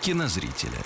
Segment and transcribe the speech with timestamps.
[0.00, 0.78] кинозрителя.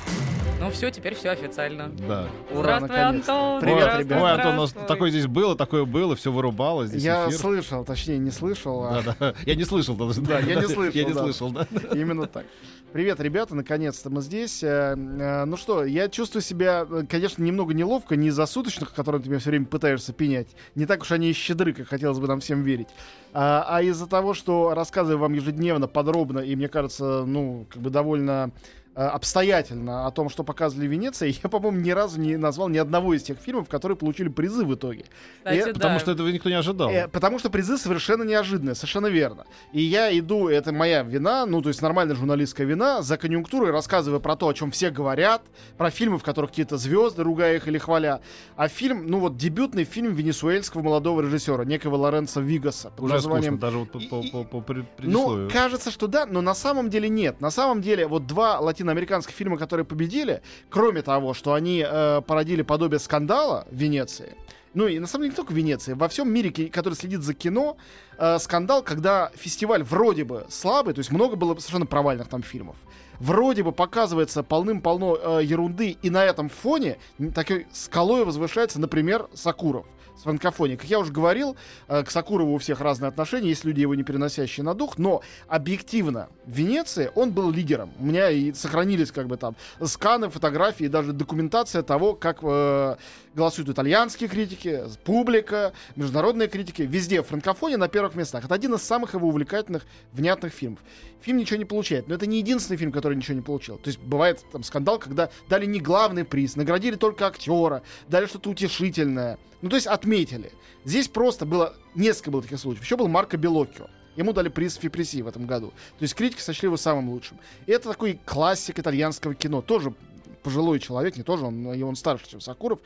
[0.61, 1.89] Ну все, теперь все официально.
[1.89, 2.29] Да.
[2.53, 3.33] Ура, Здравствуй, наконец-то.
[3.35, 3.61] Антон.
[3.61, 4.23] Привет, Здравствуй, ребята.
[4.25, 4.95] Ой, Антон, у нас здравствуй.
[4.95, 7.39] такое здесь было, такое было, все вырубало здесь Я эфир.
[7.39, 9.35] слышал, точнее, не слышал, а Да, да.
[9.45, 10.21] Я не слышал даже.
[10.21, 11.23] Да, я не слышал, Я не да.
[11.25, 11.67] слышал, да.
[11.93, 12.47] именно так.
[12.93, 14.63] Привет, ребята, наконец-то мы здесь.
[14.63, 19.21] Э, э, Ну что, я чувствую себя, э, конечно, немного неловко, не из-за суточных, которым
[19.21, 20.49] ты меня все время пытаешься пенять.
[20.77, 22.89] Не так уж они и щедры, как хотелось бы нам всем верить.
[23.33, 27.91] А, а из-за того, что рассказываю вам ежедневно, подробно, и мне кажется, ну, как бы
[27.91, 28.53] довольно
[28.95, 33.15] обстоятельно о том, что показывали в Венеции, я, по-моему, ни разу не назвал ни одного
[33.15, 35.05] из тех фильмов, которые получили призы в итоге.
[35.39, 35.73] Кстати, Э, да.
[35.73, 36.91] Потому что этого никто не ожидал.
[36.91, 39.47] Э, потому что призы совершенно неожиданные, совершенно верно.
[39.73, 44.21] И я иду, это моя вина, ну, то есть нормальная журналистская вина, за конъюнктурой, рассказывая
[44.21, 45.43] про то, о чем все говорят,
[45.79, 48.21] про фильмы, в которых какие-то звезды, ругая их или хваля.
[48.57, 53.55] А фильм, ну вот дебютный фильм венесуэльского молодого режиссера, некого Лоренцо Вигаса, под Уже названием
[53.55, 55.51] скучно, даже вот по- И- по- и- по по ну, предисловию.
[55.51, 57.41] кажется, что да, но на самом деле нет.
[57.41, 62.63] На самом деле, вот два латиноамериканских фильма, которые победили, кроме того, что они э, породили
[62.63, 64.37] подобие скандала в Венеции,
[64.75, 67.35] ну и на самом деле не только в Венеции, во всем мире, который следит за
[67.35, 67.77] кино,
[68.19, 72.77] э, скандал, когда фестиваль вроде бы слабый, то есть много было совершенно провальных там фильмов,
[73.21, 76.99] вроде бы показывается полным-полно э, ерунды, и на этом фоне
[77.35, 79.87] такой скалой возвышается, например, Сакуров
[80.17, 80.77] с франкофонией.
[80.77, 81.57] Как я уже говорил,
[81.89, 85.23] э, к Сакурову у всех разные отношения, есть люди, его не переносящие на дух, но
[85.49, 87.93] объективно в Венеции он был лидером.
[87.99, 92.97] У меня и сохранились как бы там сканы, фотографии, даже документация того, как э,
[93.35, 96.83] голосуют итальянские критики, публика, международные критики.
[96.83, 98.45] Везде франкофония на первых местах.
[98.45, 100.81] Это один из самых его увлекательных, внятных фильмов.
[101.23, 103.79] Фильм ничего не получает, но это не единственный фильм, который ничего не получил.
[103.79, 108.51] То есть бывает там скандал, когда дали не главный приз, наградили только актера, дали что-то
[108.51, 109.39] утешительное.
[109.63, 110.53] Ну, то есть отметили.
[110.85, 112.85] Здесь просто было несколько было таких случаев.
[112.85, 113.87] Еще был Марко Белоккио.
[114.17, 115.69] Ему дали приз Фипреси в этом году.
[115.99, 117.39] То есть критики сочли его самым лучшим.
[117.67, 119.63] И это такой классик итальянского кино.
[119.63, 119.95] Тоже
[120.43, 122.81] пожилой человек, не тоже, он, и он старше, чем Сакуров,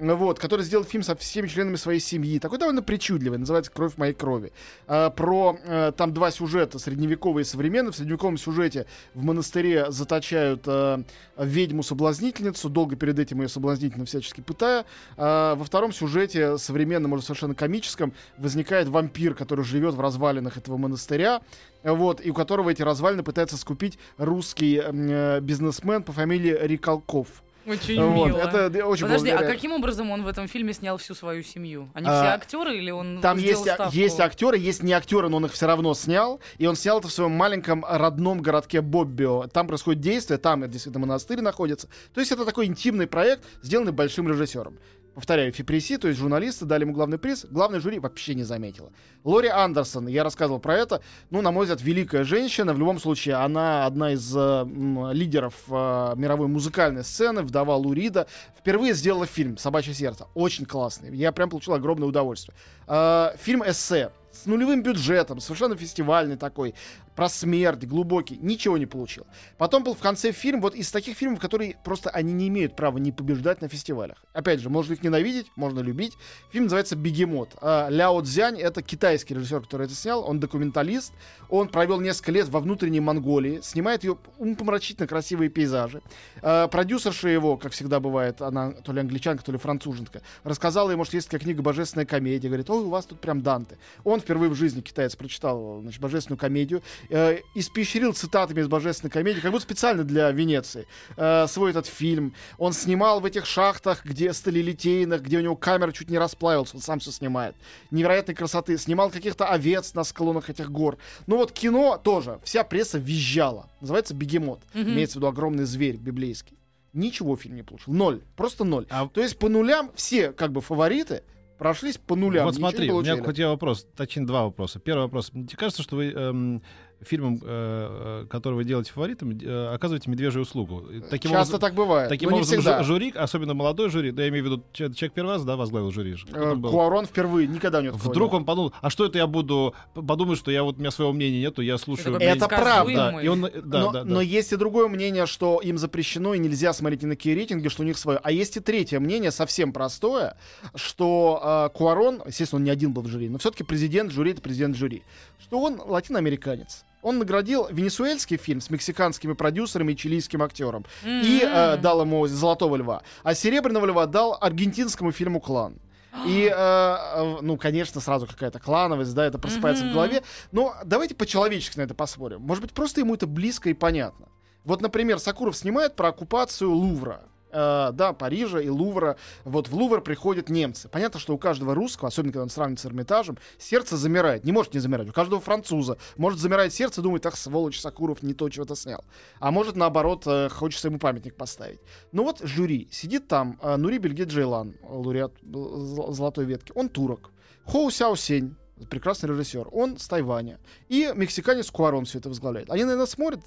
[0.00, 2.38] вот, который сделал фильм со всеми членами своей семьи.
[2.38, 4.52] Такой довольно причудливый, называется «Кровь моей крови».
[4.86, 7.92] А, про э, там два сюжета, средневековый и современный.
[7.92, 11.02] В средневековом сюжете в монастыре заточают э,
[11.36, 14.86] ведьму-соблазнительницу, долго перед этим ее соблазнительно всячески пытая.
[15.16, 20.78] А, во втором сюжете, современном, может, совершенно комическом, возникает вампир, который живет в развалинах этого
[20.78, 21.42] монастыря,
[21.82, 27.42] вот, и у которого эти развалины пытается скупить русский э, бизнесмен по фамилии Риколков.
[27.66, 28.38] Очень Вот, мило.
[28.38, 31.90] это очень Подожди, а благодаря- каким образом он в этом фильме снял всю свою семью?
[31.92, 33.94] Они А, все актеры или он Там есть, а- ставку?
[33.96, 36.40] есть актеры, есть не актеры, но он их все равно снял.
[36.58, 39.46] И он снял это в своем маленьком родном городке Боббио.
[39.48, 41.88] Там происходит действие, там действительно монастырь находится.
[42.14, 44.78] То есть это такой интимный проект, сделанный большим режиссером.
[45.20, 47.44] Повторяю, Фипреси, то есть журналисты дали ему главный приз.
[47.50, 48.90] Главный жюри вообще не заметила.
[49.22, 51.02] Лори Андерсон, я рассказывал про это.
[51.28, 52.72] Ну, на мой взгляд, великая женщина.
[52.72, 54.64] В любом случае, она одна из э,
[55.12, 58.28] лидеров э, мировой музыкальной сцены, вдова Лурида.
[58.58, 60.26] Впервые сделала фильм «Собачье сердце».
[60.32, 61.14] Очень классный.
[61.14, 62.56] Я прям получил огромное удовольствие.
[62.86, 66.74] Э, фильм «Эссе» с нулевым бюджетом, совершенно фестивальный такой,
[67.14, 69.26] про смерть, глубокий, ничего не получил.
[69.58, 72.98] Потом был в конце фильм, вот из таких фильмов, которые просто они не имеют права
[72.98, 74.24] не побеждать на фестивалях.
[74.32, 76.14] Опять же, можно их ненавидеть, можно любить.
[76.50, 77.56] Фильм называется «Бегемот».
[77.60, 81.12] А, Ляо Цзянь— это китайский режиссер, который это снял, он документалист,
[81.48, 86.00] он провел несколько лет во внутренней Монголии, снимает ее умопомрачительно красивые пейзажи.
[86.42, 91.04] А, Продюсерша его, как всегда бывает, она то ли англичанка, то ли француженка, рассказала ему,
[91.04, 92.48] что есть такая книга «Божественная комедия».
[92.48, 93.76] Говорит, ой, у вас тут прям Данте.
[94.04, 99.40] Он впервые в жизни, китаец, прочитал значит, «Божественную комедию», э, испещрил цитатами из «Божественной комедии»,
[99.40, 100.86] как будто специально для Венеции,
[101.16, 102.34] э, свой этот фильм.
[102.58, 106.80] Он снимал в этих шахтах, где сталелитейных, где у него камера чуть не расплавилась, он
[106.80, 107.54] сам все снимает.
[107.90, 108.76] Невероятной красоты.
[108.78, 110.98] Снимал каких-то овец на склонах этих гор.
[111.26, 113.68] Ну вот кино тоже, вся пресса визжала.
[113.80, 114.60] Называется «Бегемот».
[114.74, 114.90] Мгм.
[114.90, 116.56] Имеется в виду огромный зверь библейский.
[116.92, 117.92] Ничего фильм не получил.
[117.92, 118.20] Ноль.
[118.36, 118.86] Просто ноль.
[118.90, 121.22] А- То есть по нулям все как бы фавориты
[121.60, 122.46] прошлись по нулям.
[122.46, 124.80] Вот смотри, у меня я вопрос, точнее два вопроса.
[124.80, 125.30] Первый вопрос.
[125.34, 126.62] Мне кажется, что вы эм,
[127.02, 130.84] фильмом, э, э, который вы делаете фаворитом, э, оказываете медвежью услугу.
[131.10, 132.08] Таким Часто образом, так бывает.
[132.08, 132.82] таким но не образом всегда.
[132.82, 135.56] жю- жюри, особенно молодой жюри, да я имею в виду, че- человек первый раз, да,
[135.56, 136.16] возглавил жюри.
[136.32, 136.56] Э?
[136.56, 139.74] Куарон впервые никогда у него такого Вдруг не он подумал, а что это я буду,
[139.94, 142.12] подумать, что я вот, у меня своего мнения нету, я слушаю...
[142.12, 143.12] такой Это правда.
[143.14, 143.50] Да, и он, да,
[143.80, 144.04] но, да, да.
[144.04, 147.68] но есть и другое мнение, что им запрещено и нельзя смотреть ни на какие рейтинги,
[147.68, 148.20] что у них свое.
[148.22, 150.36] А есть и третье мнение, совсем простое,
[150.74, 154.42] что э, Куарон, естественно, он не один был в жюри, но все-таки президент жюри это
[154.42, 155.02] президент жюри,
[155.40, 156.84] что он латиноамериканец.
[157.02, 160.84] Он наградил венесуэльский фильм с мексиканскими продюсерами и чилийским актером.
[161.04, 163.02] И э, дал ему «Золотого льва».
[163.22, 165.78] А «Серебряного льва» дал аргентинскому фильму «Клан».
[166.26, 169.94] И, э, э, ну, конечно, сразу какая-то клановость, да, это просыпается в Мгм.
[169.94, 170.22] голове.
[170.52, 172.40] Но давайте по-человечески на это посмотрим.
[172.40, 174.26] Может быть, просто ему это близко и понятно.
[174.64, 177.22] Вот, например, Сакуров снимает про оккупацию Лувра.
[177.52, 179.16] Э, да, Парижа и Лувра.
[179.44, 180.88] Вот в Лувр приходят немцы.
[180.88, 184.44] Понятно, что у каждого русского, особенно когда он сравнивается с Эрмитажем, сердце замирает.
[184.44, 185.08] Не может не замирать.
[185.08, 189.04] У каждого француза может замирать сердце, думает, ах, сволочь, Сакуров не то чего-то снял.
[189.38, 191.80] А может, наоборот, э, хочется ему памятник поставить.
[192.12, 192.88] Ну вот жюри.
[192.90, 196.72] Сидит там э, Нури Бельгет Джейлан, лауреат э, зо- золотой ветки.
[196.74, 197.30] Он турок.
[197.66, 198.56] Хоу Сяо Сень,
[198.88, 199.68] прекрасный режиссер.
[199.72, 200.58] Он с Тайваня.
[200.88, 202.70] И мексиканец Куарон все это возглавляет.
[202.70, 203.40] Они, наверное, смотрят,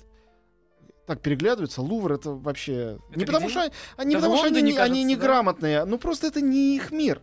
[1.06, 1.82] так переглядываются.
[1.82, 2.98] Лувр это вообще...
[3.10, 3.52] Это не потому где?
[3.54, 3.62] что,
[3.98, 5.10] они- Это в потому что они, не- они да?
[5.10, 5.86] неграмотные.
[5.86, 7.22] Ну просто это не их мир.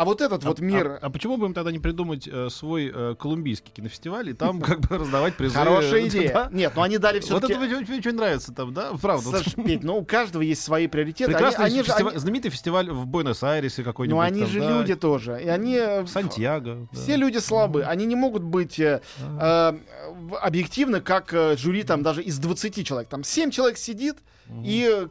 [0.00, 0.92] А вот этот вот А- мир...
[0.92, 4.58] А, а почему бы им тогда не придумать э, свой э, колумбийский кинофестиваль и там
[4.62, 5.54] как бы раздавать призы?
[5.54, 6.32] Хорошая э, идея.
[6.32, 6.48] да?
[6.50, 7.52] Нет, но они дали Вот все-таки...
[7.52, 8.92] это тебе тебе очень нравится там, да?
[8.98, 9.28] Правда.
[9.28, 11.30] Саш, Петь, ну у каждого есть свои приоритеты.
[11.30, 14.16] Прекрасный они, же- фестиваль- они- знаменитый фестиваль в Буэнос-Айресе какой-нибудь.
[14.16, 15.38] Ну они там, же да, люди тоже.
[15.38, 15.76] И они...
[15.76, 16.88] э, Сантьяго.
[16.90, 16.98] да.
[16.98, 17.84] Все люди слабы.
[17.84, 19.72] Они не могут быть э, э,
[20.40, 23.10] объективны, как жюри там даже из 20 человек.
[23.10, 24.16] Там 7 человек сидит,
[24.64, 25.08] и...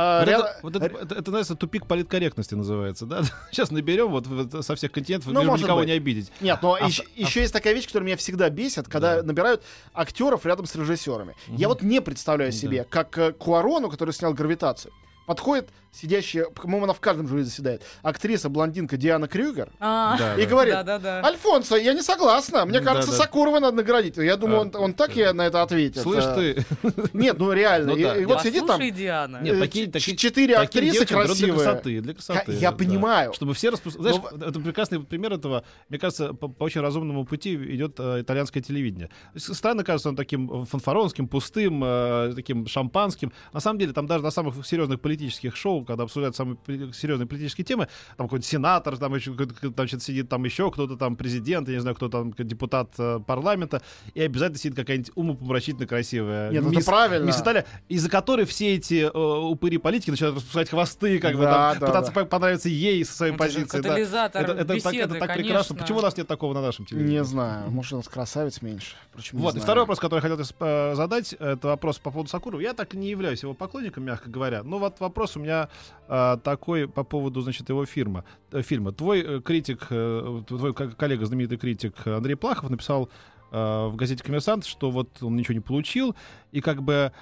[0.00, 3.22] а, Вот реал- это, вот это, это, это, знаете, тупик политкорректности называется, да?
[3.50, 5.88] Сейчас наберем вот, вот со всех континентов, Ну, может никого быть.
[5.88, 6.30] не обидеть.
[6.40, 9.22] Нет, но А еще, в- еще есть такая вещь, которая меня всегда бесит, когда Да.
[9.24, 9.62] набирают
[9.92, 11.34] актеров рядом с режиссерами.
[11.48, 11.68] Я Мгм.
[11.68, 12.56] вот не представляю Да.
[12.56, 14.92] себе, как э, Куарону, который снял «Гравитацию»,
[15.26, 20.42] подходит сидящая, по-моему, она в каждом жюри заседает, актриса, блондинка Диана Крюгер, А, Да, и
[20.44, 20.50] да.
[20.50, 20.74] говорит.
[20.74, 22.64] Альфонсо, я не согласна.
[22.64, 23.16] Мне кажется, да.
[23.16, 24.16] Сакурова надо наградить.
[24.16, 25.30] Я думаю, А, он, он так да.
[25.30, 26.02] и на это ответит.
[26.02, 26.64] Слышь А, ты,
[27.12, 27.92] Нет, ну реально.
[27.92, 28.16] Ну И- да.
[28.16, 29.40] и, вот сидит там Диана.
[29.42, 31.54] Нет, э, такие- четыре актрисы девочкам для красивые.
[31.64, 32.52] красоты, для красоты.
[32.52, 32.76] Я да.
[32.76, 33.32] понимаю.
[33.34, 34.02] Чтобы все распускали.
[34.02, 38.20] Знаешь, Но это прекрасный пример этого, мне кажется, по, по очень разумному пути идет э,
[38.22, 39.10] итальянское телевидение.
[39.36, 43.32] Странно кажется он таким фанфаронским, пустым, э, таким шампанским.
[43.52, 46.56] На самом деле, там даже на самых серьезных политических шоу, когда обсуждают самые
[46.92, 51.16] серьезные политические темы, там какой-то сенатор, там еще там что-то сидит, там еще кто-то там
[51.16, 53.82] президент, я не знаю, кто там депутат э, парламента,
[54.14, 57.26] и обязательно сидит какая-нибудь умопомрачительно красивая Нет, ну это мисс- правильно.
[57.26, 61.70] мисс Италия, из-за которой все эти э, упыри политики начинают распускать хвосты, как бы Да,
[61.72, 62.20] там, да, пытаться да.
[62.20, 63.80] по- понравиться ей со своей Это позиции.
[63.80, 63.98] да.
[63.98, 65.42] Это, это так, беседы, это так прекрасно.
[65.44, 65.74] конечно.
[65.76, 67.18] Почему у нас нет такого на нашем телевидении?
[67.18, 68.94] Не знаю, может, у нас красавец меньше.
[69.10, 72.28] Впрочем, не Вот, и второй вопрос, который я хотел э, задать, это вопрос по поводу
[72.30, 72.60] Сакурова.
[72.60, 74.62] Я так не являюсь его поклонником, мягко говоря.
[74.62, 75.67] Но вот вопрос у меня
[76.08, 78.24] э, такой по поводу, значит, его фильма.
[78.52, 78.92] э, фильма.
[78.92, 83.10] Твой э, критик, твой ко- коллега, знаменитый критик Андрей Плахов написал
[83.50, 86.14] в газете «Коммерсант», что вот он ничего не получил,
[86.52, 87.12] и как бы...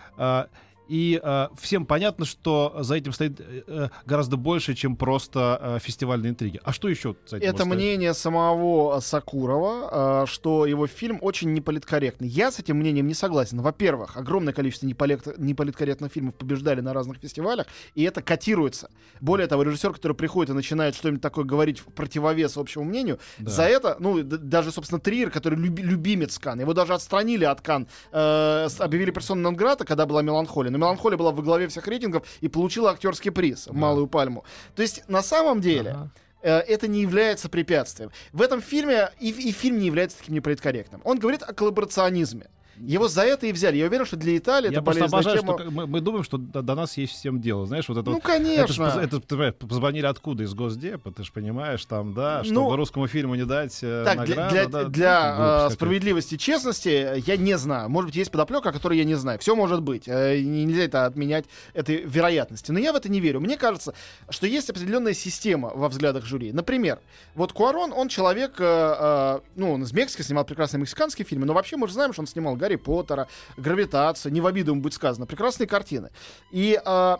[0.88, 5.58] э, и э, всем понятно, что за этим стоит э, э, гораздо больше, чем просто
[5.60, 6.60] э, фестивальные интриги.
[6.64, 12.28] А что еще за этим Это мнение самого Сакурова, э, что его фильм очень неполиткорректный.
[12.28, 13.60] Я с этим мнением не согласен.
[13.60, 18.88] Во-первых, огромное количество неполит- неполиткорректных фильмов побеждали на разных фестивалях, и это котируется.
[19.20, 23.50] Более того, режиссер, который приходит и начинает что-нибудь такое говорить в противовес общему мнению, Да.
[23.50, 27.86] за это, ну, даже, собственно, Триер, который люби- любимец Кан, его даже отстранили от Кан,
[28.12, 30.70] э, объявили персону Нонграта, когда была Меланхолия.
[30.78, 34.44] Но Меланхолия была во главе всех рейтингов и получила актерский приз, Малую Пальму.
[34.74, 36.10] То есть, на самом деле, Ага.
[36.42, 38.10] э, это не является препятствием.
[38.32, 41.00] В этом фильме и, и фильм не является таким неполиткорректным.
[41.04, 42.48] Он говорит о коллаборационизме.
[42.78, 43.76] Его за это и взяли.
[43.76, 45.58] Я уверен, что для Италии Я это болезненная обожаю, тема.
[45.58, 47.66] что мы, мы думаем, что до, до нас есть всем дело.
[47.66, 48.18] Знаешь, вот это Ну, вот...
[48.24, 48.84] Это, конечно.
[49.00, 50.42] это, понимаешь, позвонили откуда?
[50.44, 54.24] Из Госдепа, ты же понимаешь, там, да, чтобы Ну, русскому фильму не дать э, Так,
[54.26, 54.50] для, награду.
[54.54, 55.74] для- да, для, ну, э, какая-то.
[55.74, 57.88] справедливости и честности я не знаю.
[57.88, 59.38] Может быть, есть подоплека, о которой я не знаю.
[59.38, 60.04] Все может быть.
[60.06, 62.70] Э, Нельзя это отменять этой вероятности.
[62.72, 63.40] Но я в это не верю.
[63.40, 63.94] Мне кажется,
[64.28, 66.52] что есть определенная система во взглядах жюри.
[66.52, 66.98] Например,
[67.34, 68.64] вот Куарон, он человек, э,
[68.98, 72.22] э, ну, он из Мексики снимал прекрасные мексиканские фильмы, но вообще мы же знаем, что
[72.22, 75.26] он снимал Гарри Поттера, Гравитацию, не в обиду ему будет сказано.
[75.26, 76.10] Прекрасные картины.
[76.50, 77.16] И э,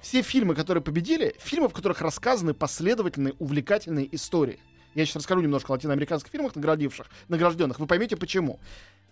[0.00, 4.58] все фильмы, которые победили, фильмы, в которых рассказаны последовательные, увлекательные истории.
[4.94, 7.78] Я сейчас расскажу немножко о латиноамериканских фильмах, наградивших, награжденных.
[7.78, 8.58] Вы поймете, почему.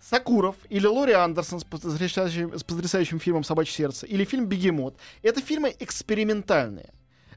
[0.01, 5.43] Сакуров или Лори Андерсон с потрясающим, с потрясающим фильмом «Собачье сердце» или фильм «Бегемот»— это
[5.43, 6.95] фильмы экспериментальные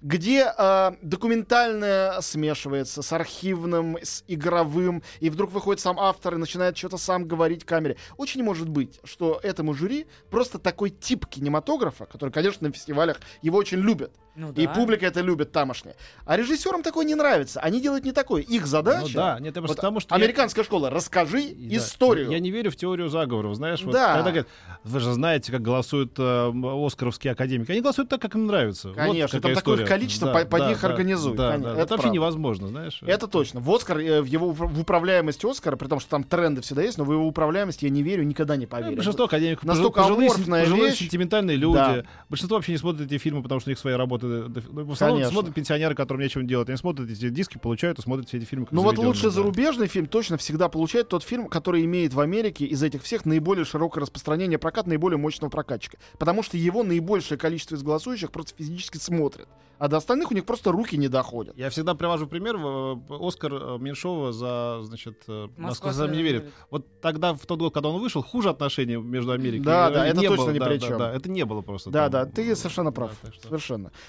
[0.08, 6.78] где э, документальное смешивается с архивным, с игровым, и вдруг выходит сам автор и начинает
[6.78, 7.98] что-то сам говорить камере.
[8.16, 13.58] Очень может быть, что этому жюри просто такой тип кинематографа, который, конечно, на фестивалях его
[13.58, 14.74] очень любят, Ну И да.
[14.74, 15.96] публика это любит тамошняя.
[16.26, 17.60] А режиссерам такое не нравится.
[17.60, 18.44] Они делают не такое.
[18.44, 19.02] Их задача...
[19.08, 20.14] Ну да, нет, я просто вот потому что...
[20.16, 22.30] я- Американская школа, расскажи И да, историю.
[22.30, 23.82] Я не верю в теорию заговоров, знаешь.
[23.82, 24.14] Вот Да.
[24.14, 24.48] когда говорят,
[24.84, 26.52] вы же знаете, как голосуют э,
[26.86, 27.72] оскаровские академики.
[27.72, 28.90] Они голосуют так, как им нравится.
[28.90, 29.90] Вот Конечно, какая там такое история.
[29.90, 32.14] количество, по- под них организуй, Да, конечно, да, это это вообще правда.
[32.16, 33.00] невозможно, знаешь.
[33.08, 33.60] Это точно.
[33.60, 37.00] В Оскар, э, в его в управляемость Оскара, при том, что там тренды всегда есть,
[37.00, 38.96] но в его управляемость я не верю, никогда не Ну, поверю.
[38.98, 41.00] Большинство академиков Настолько пожи- пожилые, пожилые вещь.
[41.00, 41.74] сентиментальные люди.
[41.78, 42.04] Да.
[42.30, 44.27] Большинство вообще не смотрят эти фильмы, потому что у них свои работы.
[44.28, 45.32] Э, ну, В основном Конечно.
[45.34, 46.68] смотрят пенсионеры, которым нечего делать.
[46.70, 48.68] Они смотрят эти диски, получают и смотрят все эти фильмы.
[48.72, 49.30] Ну вот лучше да.
[49.30, 53.66] зарубежный фильм точно всегда получает тот фильм, который имеет в Америке из этих всех наиболее
[53.66, 55.98] широкое распространение прокат, наиболее мощного прокатчика.
[56.18, 59.48] Потому что его наибольшее количество из голосующих просто физически смотрят.
[59.80, 61.56] А до остальных у них просто руки не доходят.
[61.56, 62.56] Я всегда привожу пример.
[62.58, 65.24] э, Оскар э, Меньшова за, значит,
[65.56, 66.52] Москва слезам не не верит.
[66.72, 70.08] Вот тогда, в тот год, когда он вышел, хуже отношения между Америкой Да, и да,
[70.08, 70.98] это не точно было, ни да, при да, чем.
[70.98, 71.92] да, это не было просто.
[71.92, 73.12] Да, там, да, ты совершенно да, прав.
[73.22, 73.92] так что- Совершенно.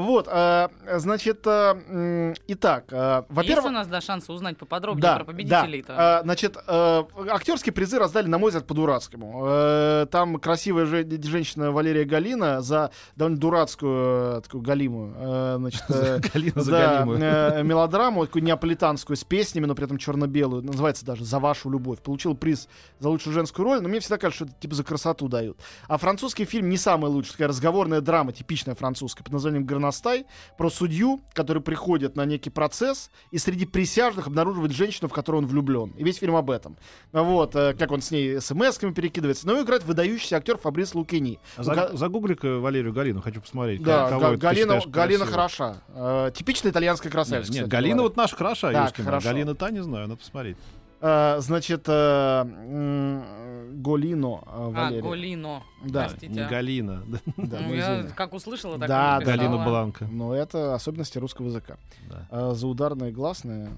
[0.00, 5.00] Вот, а, значит, а, м, итак, а, Есть у во-первых, нас, да, шансы узнать поподробнее
[5.02, 5.88] да, про победителей-то?
[5.88, 6.18] да.
[6.18, 9.44] А, значит, э, актерские призы раздали, на мой взгляд, по-дурацкому.
[9.46, 15.84] Э, там красивая же- женщина Валерия Галина за довольно дурацкую э, такую галимую, э, значит,
[15.88, 17.18] э, Галина за да, Галимую.
[17.22, 20.62] э, мелодраму, такую неаполитанскую, с песнями, но при этом черно-белую.
[20.62, 22.00] Называется даже «За вашу любовь».
[22.00, 25.28] Получил приз за лучшую женскую роль, но мне всегда кажется, что это типа за красоту
[25.28, 25.58] дают.
[25.88, 27.32] А французский фильм не самый лучший.
[27.32, 30.26] Такая разговорная драма, типичная французская, под названием «Горностай»,
[30.58, 35.48] про судью, который приходит на некий процесс и среди присяжных обнаруживает женщину, в которую он
[35.48, 35.90] влюблен.
[35.96, 36.76] И весь фильм об этом.
[37.12, 39.46] Вот, э, как он с ней смс-ками перекидывается.
[39.46, 41.38] Но его играет выдающийся актер Фабрис Лукини.
[41.56, 43.82] А за- Загугли-ка Валерию Галину, хочу посмотреть.
[43.82, 45.76] Да, кого Га- Галина, Галина хороша.
[45.94, 47.50] Э, типичная итальянская красавица.
[47.52, 48.08] Нет, кстати Галина говоря.
[48.08, 49.28] вот наша хороша, Так, хорошо.
[49.28, 50.56] Галина та не знаю, надо посмотреть.
[51.00, 55.02] Э, значит, э, м, Голино э, А, Валерия.
[55.02, 55.62] Голино.
[55.84, 56.32] Да, Простите.
[56.32, 56.48] Не а.
[56.48, 57.02] Галина.
[57.36, 57.58] да.
[57.60, 59.36] Ну, я как услышала, так Да, и написала.
[59.36, 60.04] Галина Бланка.
[60.06, 61.76] Но это особенности русского языка.
[62.08, 62.26] Да.
[62.30, 63.68] Э, заударные гласные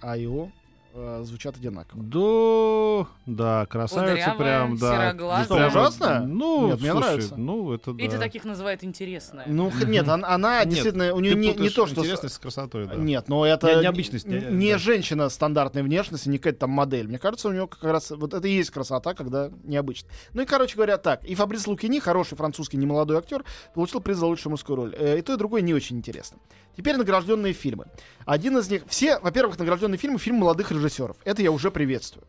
[0.00, 0.50] А и О
[0.96, 2.02] э, звучат одинаково.
[2.02, 4.36] Да, да, красавица Кудрявая,
[4.66, 4.92] прям, да.
[4.96, 5.44] сероглазая.
[5.44, 6.20] Что, Прям, ужасно?
[6.26, 7.36] Ну, Нет, мне слушай, нравится.
[7.36, 8.04] Ну, это да.
[8.04, 9.44] Эти таких называют интересная.
[9.46, 11.94] Ну, х- нет, она, она Нет, действительно, у нее Ты не, не путаешь то, что...
[11.96, 12.94] с- интересность с красотой, да.
[12.96, 14.78] Нет, но это Не- необычность, не, не- не да.
[14.78, 17.06] женщина стандартной внешности, не какая-то там модель.
[17.08, 20.08] Мне кажется, у нее как раз вот это и есть красота, когда необычно.
[20.32, 21.24] Ну и, короче говоря, так.
[21.24, 24.94] И Фабрис Лукини, хороший французский немолодой актер, получил приз за лучшую мужскую роль.
[24.98, 26.38] Э, И то, и другое не очень интересно.
[26.76, 27.86] Теперь награжденные фильмы.
[28.26, 28.82] Один из них...
[28.88, 30.85] Все, во-первых, награжденные фильмы— фильм молодых режиссеров.
[31.24, 32.26] Это я уже приветствую.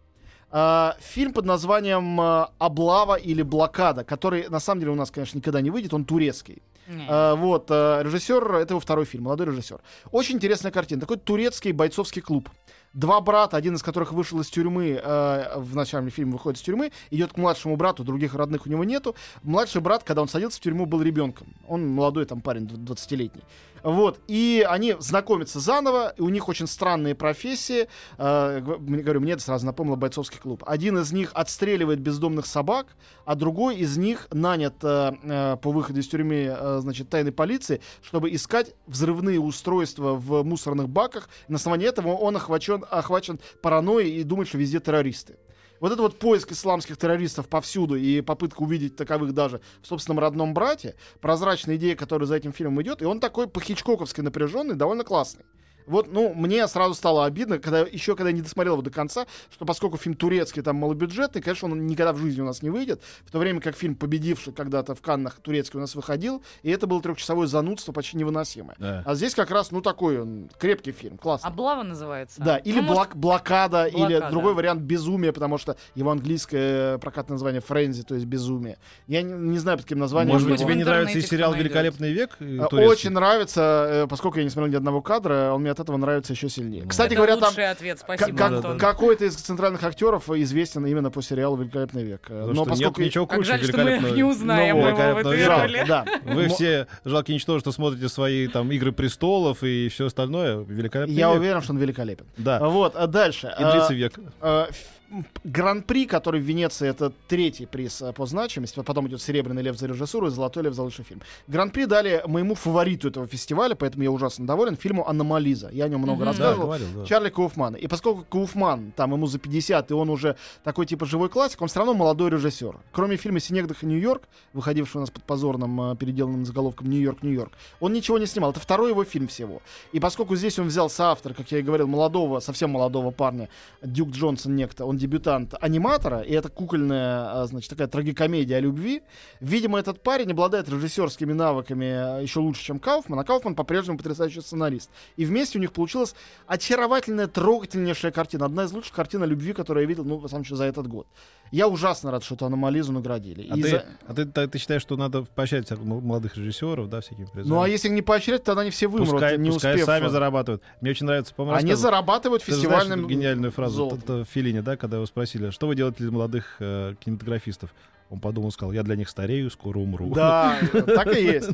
[0.49, 5.37] А, фильм под названием а, «Облава» или «Блокада», который, на самом деле, у нас, конечно,
[5.37, 6.61] никогда не выйдет, он турецкий.
[6.87, 7.05] Не.
[7.09, 9.79] А, вот, режиссер, это его второй фильм, молодой режиссер.
[10.11, 11.01] Очень интересная картина.
[11.01, 12.49] Такой турецкий бойцовский клуб.
[12.97, 16.91] Два брата, один из которых вышел из тюрьмы, э, в начале фильма выходит из тюрьмы,
[17.11, 19.15] идет к младшему брату, других родных у него нету.
[19.43, 21.45] Младший брат, когда он садился в тюрьму, был ребенком.
[21.67, 23.43] Он молодой там парень, дв- 20-летний.
[23.83, 27.87] Вот, и они знакомятся заново, и у них очень странные профессии.
[28.17, 30.63] Э, говорю, мне это сразу напомнило бойцовский клуб.
[30.65, 32.87] Один из них отстреливает бездомных собак,
[33.25, 37.79] а другой из них нанят э, э, по выходу из тюрьмы, э, значит, тайной полиции,
[38.01, 41.29] чтобы искать взрывные устройства в мусорных баках.
[41.47, 45.37] На основании этого он охвачен, охвачен паранойей и думает, что везде террористы.
[45.79, 50.53] Вот это вот поиск исламских террористов повсюду и попытка увидеть таковых даже в собственном родном
[50.53, 55.45] брате, прозрачная идея, которая за этим фильмом идет, и он такой по-хичкоковски напряженный, довольно классный.
[55.87, 59.25] Вот, ну, мне сразу стало обидно, когда еще когда я не досмотрел его до конца,
[59.51, 63.01] что поскольку фильм турецкий, там, малобюджетный, конечно, он никогда в жизни у нас не выйдет,
[63.25, 66.87] в то время как фильм, победивший когда-то в Каннах, турецкий у нас выходил, и это
[66.87, 68.75] было трехчасовое занудство почти невыносимое.
[68.79, 69.03] Да.
[69.05, 71.49] А здесь как раз, ну, такой он, крепкий фильм, классный.
[71.49, 72.41] Облава называется.
[72.41, 74.29] Да, или Ну, может, блок- блокада, или Блокада.
[74.29, 78.77] другой вариант безумие, потому что его английское прокатное название френзи, то есть безумие.
[79.07, 80.33] Я не, не знаю, под каким названием.
[80.33, 81.53] Может быть, тебе не нравится и сериал.
[81.53, 82.35] «Великолепный век»?
[82.39, 82.91] э, Э, турецкий?
[82.91, 86.33] Очень нравится, э, поскольку я не смотрел ни одного кадра, он мне от этого нравится
[86.33, 86.83] еще сильнее.
[86.83, 86.89] Ну.
[86.89, 88.77] Кстати это говоря, там ответ, спасибо, как- Антон.
[88.77, 92.21] какой-то из центральных актеров известен именно по сериалу «Великолепный век».
[92.23, 92.99] Потому Но что поскольку...
[93.01, 95.37] нет ничего Как круче жаль, что мы «Великолепного не узнаем Ну, его в «Великолепного этой
[95.37, 95.45] века».
[95.51, 95.85] Жалко, роли.
[95.87, 96.05] да.
[96.33, 100.57] Вы все, жалко ничтожество, смотрите свои там «Игры престолов» и все остальное.
[100.63, 101.39] «Великолепный Я век».
[101.39, 102.25] уверен, что он великолепен.
[102.37, 103.47] Да, Вот, а дальше.
[103.57, 104.13] «Идрис А, и век».
[104.41, 104.75] Э, ф-
[105.11, 108.81] м, Гран-при, который в Венеции, это третий приз э, по значимости.
[108.85, 111.21] Потом идет Серебряный лев за режиссуру и Золотой лев за лучший фильм.
[111.47, 115.66] Гран-при дали моему фавориту этого фестиваля, поэтому я ужасно доволен, фильму «Аномализа».
[115.71, 116.19] Я о нем много.
[116.19, 116.65] Да, рассказывал.
[116.65, 117.05] говорил, да.
[117.05, 117.75] Чарли Кауфман.
[117.75, 121.67] И поскольку Кауфман, там ему за 50, и он уже такой типа живой классик, он
[121.67, 122.77] все равно молодой режиссер.
[122.91, 127.51] Кроме фильма «Синегдах и Нью-Йорк», выходившего у нас под позорным э, переделанным заголовком «Нью-Йорк, Нью-Йорк»,
[127.79, 128.51] он ничего не снимал.
[128.51, 129.61] Это второй его фильм всего.
[129.91, 133.49] И поскольку здесь он взял соавтор, как я и говорил, молодого, совсем молодого парня,
[133.81, 139.01] Дюк Джонсон некто, он дебютант аниматора, и это кукольная, а, значит, такая трагикомедия о любви.
[139.39, 144.89] Видимо, этот парень обладает режиссерскими навыками еще лучше, чем Кауфман, а Кауфман по-прежнему потрясающий сценарист.
[145.15, 146.15] И вместе у них получилась
[146.47, 148.45] очаровательная, трогательнейшая картина.
[148.45, 151.07] Одна из лучших картин о любви, которую я видел, ну, самом деле, за этот год.
[151.51, 153.47] Я ужасно рад, что эту аномализу наградили.
[153.49, 157.01] А, И ты, за- а ты, ты- ты считаешь, что надо поощрять молодых режиссеров, да,
[157.01, 157.49] всякими призами?
[157.53, 159.85] Ну, а если не поощрять, тогда они все вымрут, пускай, не пускай успев.
[159.85, 160.61] сами зарабатывают.
[160.81, 163.99] Мне очень нравится, по-моему, Они зарабатывают Ты знаешь фестивальным эту гениальную фразу золотом.
[163.99, 167.73] это Филини, да, когда его спросили, что вы делаете для молодых э, кинематографистов?
[168.09, 170.13] Он подумал, сказал, я для них старею, скоро умру.
[170.13, 171.49] Да, так и есть.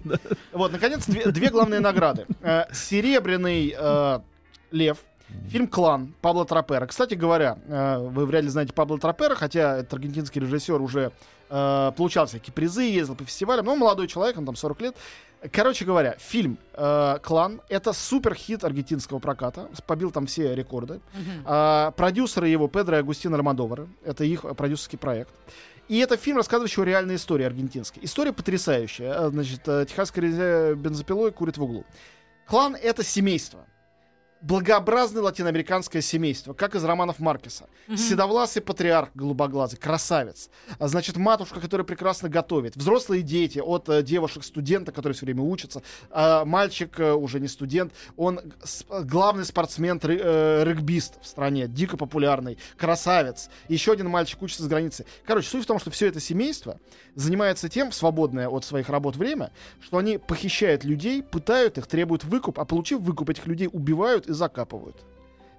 [0.51, 2.27] Вот, наконец, две, две главные награды.
[2.41, 4.19] Э, Серебряный э,
[4.71, 4.97] лев.
[5.49, 6.85] Фильм «Клан» Пабло Трапера.
[6.85, 11.11] Кстати говоря, э, вы вряд ли знаете Пабло Трапера, хотя этот аргентинский режиссер уже
[11.49, 14.95] э, получал всякие призы, ездил по фестивалям, но он молодой человек, он там 40 лет.
[15.51, 21.01] Короче говоря, фильм э, «Клан»— это супер-хит аргентинского проката, побил там все рекорды.
[21.45, 23.87] А, продюсеры его Педро и Агустин Альмадовары.
[24.05, 25.31] Это их продюсерский проект.
[25.89, 28.03] И это фильм, рассказывающий о реальной истории аргентинской.
[28.05, 29.13] История потрясающая.
[29.13, 31.85] Э, Значит, э, техасская бензопилой курит в углу.
[32.45, 33.65] Клан— это семейство.
[34.43, 37.69] Благообразное латиноамериканское семейство, как из романов Маркеса.
[37.87, 37.95] Мгм.
[37.97, 40.49] Седовласый патриарх, голубоглазый, красавец.
[40.79, 42.75] А, Значит, матушка, которая прекрасно готовит.
[42.75, 45.81] Взрослые дети, от э, девушек студента, которые все время учатся.
[46.11, 47.93] А, мальчик э, уже не студент.
[48.17, 53.49] Он с- главный спортсмен, ры- э, регбист в стране, дико популярный, красавец.
[53.69, 55.05] Еще один мальчик учится с границы.
[55.25, 56.79] Короче, суть в том, что все это семейство
[57.15, 62.25] занимается тем, в свободное от своих работ время, что они похищают людей, пытают их, требуют
[62.25, 64.97] выкуп, а получив выкуп, этих людей убивают и закапывают.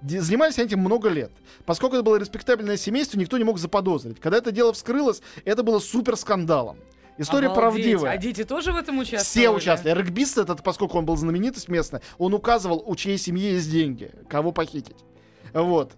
[0.01, 1.31] Де- Занимались они этим много лет.
[1.65, 4.19] Поскольку это было респектабельное семейство, никто не мог заподозрить.
[4.19, 6.77] Когда это дело вскрылось, это было супер скандалом.
[7.17, 7.83] История Обалдеть.
[7.85, 8.11] правдивая.
[8.11, 9.23] А дети тоже в этом участвовали?
[9.47, 9.97] Все участвовали.
[9.99, 14.51] Регбист этот, поскольку он был знаменитость местная, он указывал, у чьей семьи есть деньги, кого
[14.51, 14.97] похитить.
[15.53, 15.93] Вот.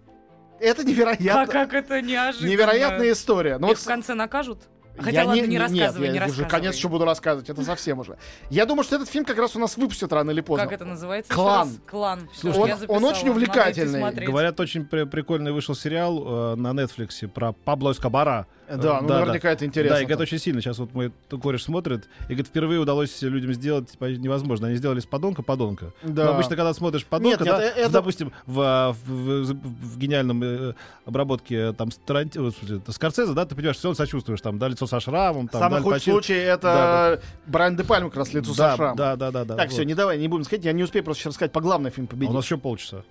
[0.60, 1.48] Это А невероятно.
[1.52, 2.50] как это неожиданно.
[2.50, 3.58] Невероятная история.
[3.58, 4.62] Но Их вот в конце накажут?
[5.00, 6.50] Хотя я ладно, не, нет, рассказывай, я не уже рассказывай.
[6.50, 8.18] конец еще буду рассказывать, это совсем уже.
[8.50, 10.66] Я думаю, что этот фильм как раз у нас выпустят рано или поздно.
[10.66, 11.34] Как это называется?
[11.34, 11.70] Клан.
[11.90, 12.30] Клан.
[12.34, 14.26] Слушай, я он- он очень увлекательный.
[14.26, 18.48] Говорят, очень при- прикольный вышел сериал э, на Netflix про Пабло Эскобара.
[18.70, 19.96] Да, Э, ну наверняка это интересно.
[19.96, 20.62] Да, и говорят, очень сильно.
[20.62, 24.68] Сейчас вот мой кореш смотрит, и говорит, впервые удалось людям сделать типа, невозможно.
[24.68, 25.94] Они сделали из подонка подонка.
[26.04, 26.26] Да.
[26.26, 29.54] Но обычно, когда смотришь подонка, Нет, нет, да, э- это- допустим, в, а, в, в-
[29.54, 30.74] в гениальном э,
[31.06, 35.48] обработке э, там Таранти- Скорсезе, да, ты понимаешь, все сочувствуешь, там, да, лицо со шрамом,
[35.48, 36.14] там, Самый да, худший Пачино.
[36.14, 38.98] случай это Брайан Де Пальма как раз лицу да, со шрамом.
[38.98, 39.56] Да, да, да, да.
[39.56, 39.74] Так, вот.
[39.74, 42.08] все, не давай, не будем сказать, я не успею просто сейчас рассказать по главный фильм
[42.08, 42.32] А победить.
[42.32, 43.04] у нас еще полчаса.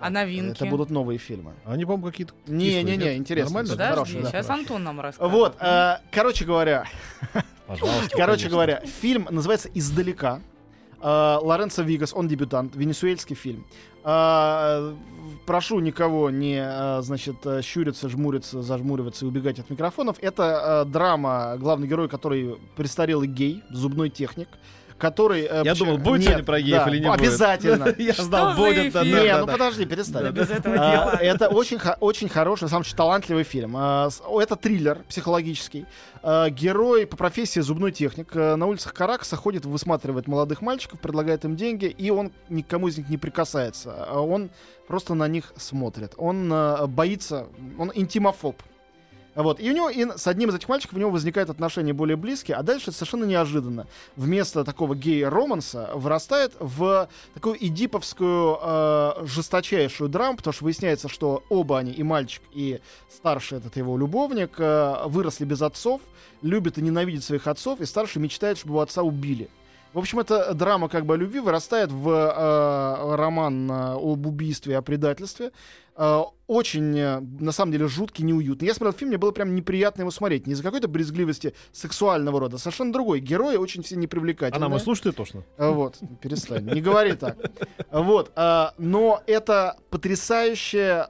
[0.00, 0.56] А новинки?
[0.56, 1.52] Это будут новые фильмы.
[1.64, 3.62] Они, по-моему, какие-то Не-не-не, интересно.
[3.62, 3.70] Нормально?
[3.72, 4.60] Подожди, Хороший, да, сейчас хорошо.
[4.60, 5.32] Антон нам расскажет.
[5.32, 6.84] Вот, э, короче говоря,
[7.66, 8.50] Пожалуйста, короче конечно.
[8.50, 10.40] говоря, фильм называется «Издалека».
[11.00, 13.66] Э, Лоренцо Вигас, он дебютант, венесуэльский фильм.
[14.04, 14.94] Э,
[15.46, 20.16] прошу никого не, э, значит, э, щуриться, жмуриться, зажмуриваться и убегать от микрофонов.
[20.20, 24.48] Это э, драма, главный герой, который престарелый гей, зубной техник,
[24.98, 25.42] который...
[25.42, 27.20] э, Я думал, будет Нет, сегодня про геев да, или не будет.
[27.20, 27.94] Обязательно.
[27.98, 28.92] Я за будет.
[28.92, 29.52] да, Не, да, ну да.
[29.52, 30.22] подожди, перестань.
[30.24, 31.16] Да без этого А.
[31.22, 33.74] Это очень, очень хороший, на самом деле, талантливый фильм.
[33.76, 34.08] А,
[34.40, 35.86] Это триллер психологический.
[36.22, 41.44] А, Герой по профессии зубной техник а, на улицах Каракаса ходит, высматривает молодых мальчиков, предлагает
[41.44, 43.94] им деньги, и он никому из них не прикасается.
[44.08, 44.50] А Он
[44.86, 46.14] просто на них смотрит.
[46.16, 47.46] Он а, боится,
[47.78, 48.56] он интимофоб.
[49.38, 49.60] Вот.
[49.60, 52.56] И у него и с одним из этих мальчиков у него возникают отношения более близкие,
[52.56, 60.52] а дальше совершенно неожиданно вместо такого гея-романса вырастает в такую эдиповскую э, жесточайшую драму, потому
[60.52, 65.62] что выясняется, что оба они, и мальчик, и старший этот его любовник, э, выросли без
[65.62, 66.00] отцов,
[66.42, 69.48] любят и ненавидят своих отцов, и старший мечтает, чтобы его отца убили.
[69.94, 74.76] В общем, эта драма как бы о любви вырастает в э, роман э, об убийстве,
[74.76, 75.50] о предательстве.
[75.98, 78.68] Э, очень, э, на самом деле, жуткий, неуютный.
[78.68, 80.46] Я смотрел фильм, мне было прям неприятно его смотреть.
[80.46, 83.20] Не из-за какой-то брезгливости сексуального рода, совершенно другой.
[83.20, 84.56] Герои очень все непривлекательные.
[84.56, 85.44] Она мой слушает тошно.
[85.58, 87.36] А, Вот, перестань, не говори так.
[87.90, 88.32] Вот,
[88.78, 91.06] но это потрясающее,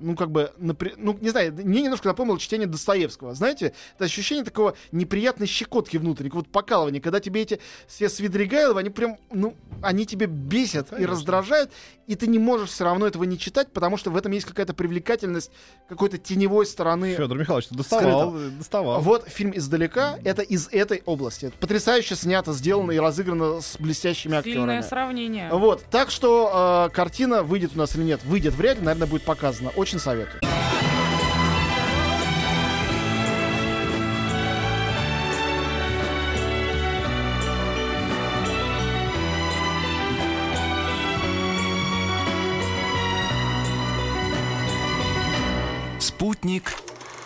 [0.00, 3.34] ну, как бы, ну, не знаю, мне немножко напомнило чтение Достоевского.
[3.34, 8.90] Знаете, это ощущение такого неприятной щекотки внутренней, вот покалывания, когда тебе эти все Свидригайловы, они
[8.90, 11.72] прям, ну, они тебя бесят и раздражают,
[12.06, 14.74] и ты не можешь все равно этого не читать, потому что в этом есть какая-то
[14.74, 15.50] привлекательность
[15.88, 19.00] какой-то теневой стороны Федор Михайлович, ты доставал, доставал.
[19.00, 21.46] вот фильм издалека, это из этой области.
[21.46, 24.80] Это потрясающе снято, сделано и разыграно с блестящими Сильное актерами.
[24.82, 25.50] сравнение.
[25.52, 29.22] Вот, так что э, картина выйдет у нас или нет, выйдет вряд ли, наверное, будет
[29.22, 29.70] показана.
[29.70, 30.40] Очень советую.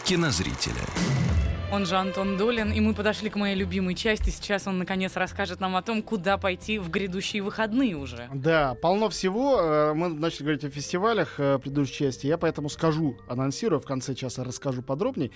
[0.04, 0.82] Кинозрителя.
[1.72, 4.28] Он же Антон Долин, и мы подошли к моей любимой части.
[4.28, 8.28] Сейчас он, наконец, расскажет нам о том, куда пойти в грядущие выходные уже.
[8.34, 9.58] Да, полно всего.
[9.58, 12.26] Э, Мы начали говорить о фестивалях э, в предыдущей части.
[12.26, 15.32] Я поэтому скажу, анонсирую, в конце часа расскажу подробней,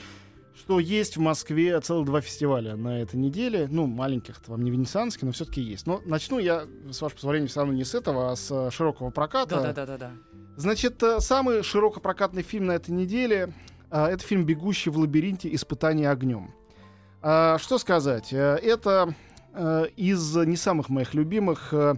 [0.54, 3.66] что есть в Москве целых два фестиваля на этой неделе.
[3.70, 5.86] Ну, маленьких, вам не венецианский, но все-таки есть.
[5.86, 9.08] Но начну я, с вашего позволения, все равно не с этого, а с э, широкого
[9.08, 9.58] проката.
[9.62, 10.10] Да-да-да-да.
[10.56, 13.54] Значит, э, самый широкопрокатный фильм на этой неделе
[13.90, 15.54] это фильм «Бегущий в лабиринте.
[15.54, 16.52] Испытание огнем».
[17.22, 18.32] А, Что сказать?
[18.32, 19.14] Э, Это
[19.52, 21.94] э, из не самых моих любимых э,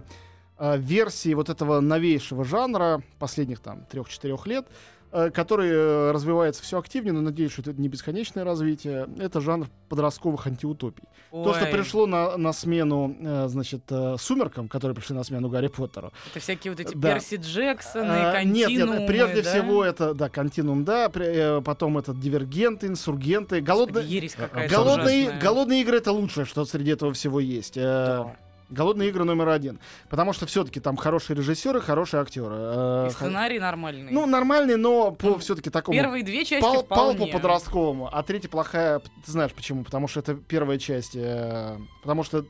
[0.77, 4.67] версий вот этого новейшего жанра последних там трех-четырех лет,
[5.11, 9.07] который э, развивается все активнее, но надеюсь, что это не бесконечное развитие.
[9.19, 11.03] Это жанр подростковых антиутопий.
[11.31, 15.49] То, что Ой, пришло на, на смену, э, значит, э, «Сумеркам», которые пришли на смену
[15.49, 17.13] Гарри Поттеру, Это всякие вот эти Да.
[17.13, 19.49] Перси Джексоны, а, нет, континуумы, нет, прежде да?
[19.51, 25.23] всего это, да, континуум, да, э, потом это дивергенты, инсургенты, Господи, голодные, ересь какая-то голодные,
[25.23, 25.41] ужасная.
[25.41, 27.77] голодные игры это лучшее, что среди этого всего есть.
[27.77, 28.35] Э, Да.
[28.69, 29.79] Голодные игры номер один,
[30.09, 32.53] потому что все-таки там хорошие режиссеры, хорошие актеры.
[32.55, 34.11] э, И сценарий нормальный.
[34.11, 37.27] Ну нормальный, но по Ну, все-таки такому Первые две части пал, вполне.
[37.31, 38.99] подростковому, а третья плохая.
[38.99, 39.83] Ты знаешь почему?
[39.83, 42.45] Потому что это первая часть, э, потому что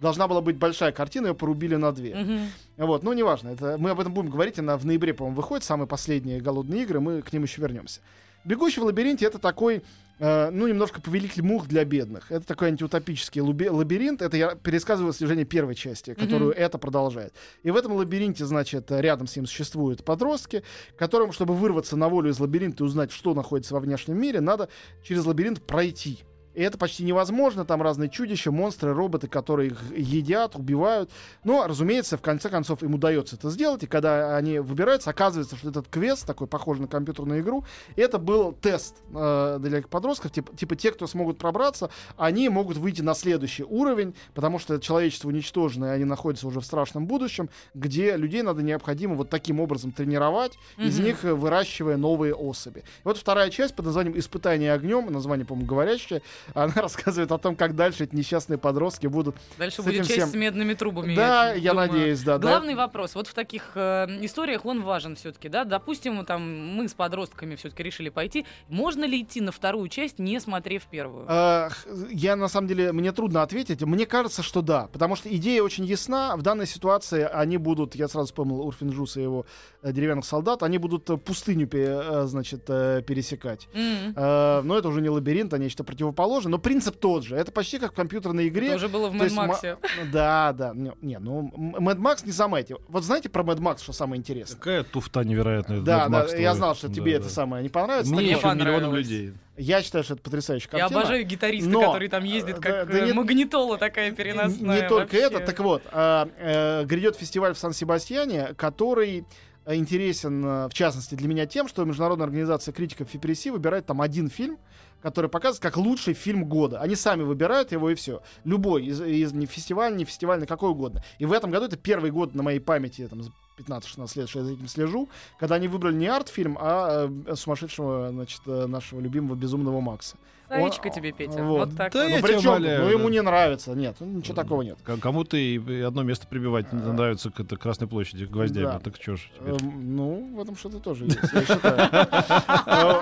[0.00, 2.14] должна была быть большая картина, ее порубили на две.
[2.14, 2.40] Мгм.
[2.78, 5.86] Вот, ну неважно, это, мы об этом будем говорить, она в ноябре, по-моему, выходит, самые
[5.86, 8.00] последние голодные игры, мы к ним еще вернемся.
[8.44, 9.82] Бегущий в лабиринте это такой,
[10.18, 12.32] э, ну, немножко повелитель мух для бедных.
[12.32, 14.22] Это такой антиутопический лабиринт.
[14.22, 17.34] Это я пересказываю слежение первой части, которую это продолжает.
[17.62, 20.62] И в этом лабиринте, значит, рядом с ним существуют подростки,
[20.96, 24.70] которым, чтобы вырваться на волю из лабиринта и узнать, что находится во внешнем мире, надо
[25.02, 26.20] через лабиринт пройти.
[26.54, 31.10] И это почти невозможно, там разные чудища, монстры, роботы, которые их едят, убивают.
[31.44, 35.68] Но, разумеется, в конце концов им удается это сделать, и когда они выбираются, оказывается, что
[35.70, 37.64] этот квест, такой похожий на компьютерную игру,
[37.96, 43.02] это был тест э, для подростков, типа, типа те, кто смогут пробраться, они могут выйти
[43.02, 48.16] на следующий уровень, потому что человечество уничтожено, и они находятся уже в страшном будущем, где
[48.16, 51.04] людей надо необходимо вот таким образом тренировать, из Мгм.
[51.06, 52.80] них выращивая новые особи.
[52.80, 56.22] И вот вторая часть под названием «Испытание огнем», название, по-моему, говорящее,
[56.54, 59.36] она рассказывает о том, как дальше эти несчастные подростки будут...
[59.58, 61.14] Дальше будет часть всем- с медными трубами.
[61.14, 61.88] да, я думаю.
[61.88, 62.38] надеюсь, да.
[62.38, 62.48] да.
[62.48, 65.64] Главный вопрос, вот в таких э, историях он важен все-таки, да?
[65.64, 68.46] Допустим, там мы с подростками все-таки решили пойти.
[68.68, 71.26] Можно ли идти на вторую часть, не смотрев первую?
[71.26, 71.72] Х-
[72.10, 73.82] Я на самом деле, мне трудно ответить.
[73.82, 74.88] Мне кажется, что да.
[74.92, 76.36] Потому что идея очень ясна.
[76.36, 79.46] В данной ситуации они будут, я сразу вспомнил Урфин и его
[79.82, 83.68] э, деревянных солдат, они будут э, пустыню, э, значит, э, пересекать.
[83.74, 84.12] М.
[84.16, 86.29] Э, Но это уже не лабиринт, а нечто противоположное.
[86.48, 87.36] Но принцип тот же.
[87.36, 88.68] Это почти как в компьютерной игре.
[88.68, 89.76] Это уже было в ма- Максе.
[90.12, 90.72] Да, да.
[90.74, 92.64] Не, ну, Мэд Макс не самое.
[92.64, 94.56] эти- Вот знаете про Мэд Макс, что самое интересное?
[94.56, 95.80] Какая туфта невероятная.
[95.80, 97.18] Да, Mad да, Max я знал, что Да, тебе да.
[97.24, 98.12] это самое не понравится.
[98.14, 99.32] Мне еще миллионам людей.
[99.56, 101.00] Я считаю, что это потрясающая Я картина.
[101.00, 104.82] обожаю гитариста, Но, который там ездит, э, как да- да э, не- магнитола такая переносная.
[104.82, 105.18] Не только вообще.
[105.36, 109.24] это, так вот, а, э, грядет фестиваль в Сан-Себастьяне, который
[109.66, 114.00] э, интересен, э, в частности, для меня тем, что Международная организация критиков ФПРС выбирает там
[114.00, 114.56] один фильм,
[115.02, 116.80] который показывает как лучший фильм года.
[116.80, 118.22] Они сами выбирают его и все.
[118.44, 121.02] Любой из, из не фестиваль, не фестивальный, какой угодно.
[121.18, 124.38] И в этом году это первый год на моей памяти, там, за 15-16 лет, что
[124.40, 125.08] я за этим слежу,
[125.38, 130.16] когда они выбрали не арт-фильм, а э, сумасшедшего, значит, э, нашего любимого безумного Макса.
[130.50, 131.42] Завичка Он- тебе, Петя.
[131.44, 131.68] вот.
[131.68, 132.10] Вот так Да вот.
[132.10, 133.10] ну, причем, умоляю, ну, ему да.
[133.10, 133.70] не нравится.
[133.72, 134.78] Нет, ну, ничего такого нет.
[134.84, 138.64] К- Кому-то и одно место прибивать не нравится к это Красной площади гвоздями.
[138.64, 138.78] Да.
[138.80, 139.54] Так что ж теперь?
[139.54, 143.00] Эм, Ну, в этом что-то тоже есть, я считаю.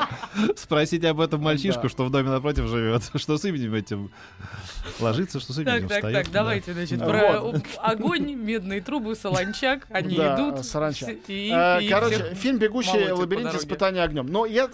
[0.57, 3.03] Спросить об этом мальчишку, что в доме напротив живет.
[3.15, 4.11] Что с именем этим
[5.01, 6.33] ложится, что с именем Так, так, так, да.
[6.33, 10.65] давайте, значит, про огонь, медные трубы, солончак, они идут.
[10.65, 11.13] саранча.
[11.29, 13.55] и- э, Короче, фильм «Бегущий лабиринт.
[13.55, 14.27] Испытание огнем».
[14.27, 14.69] Но я,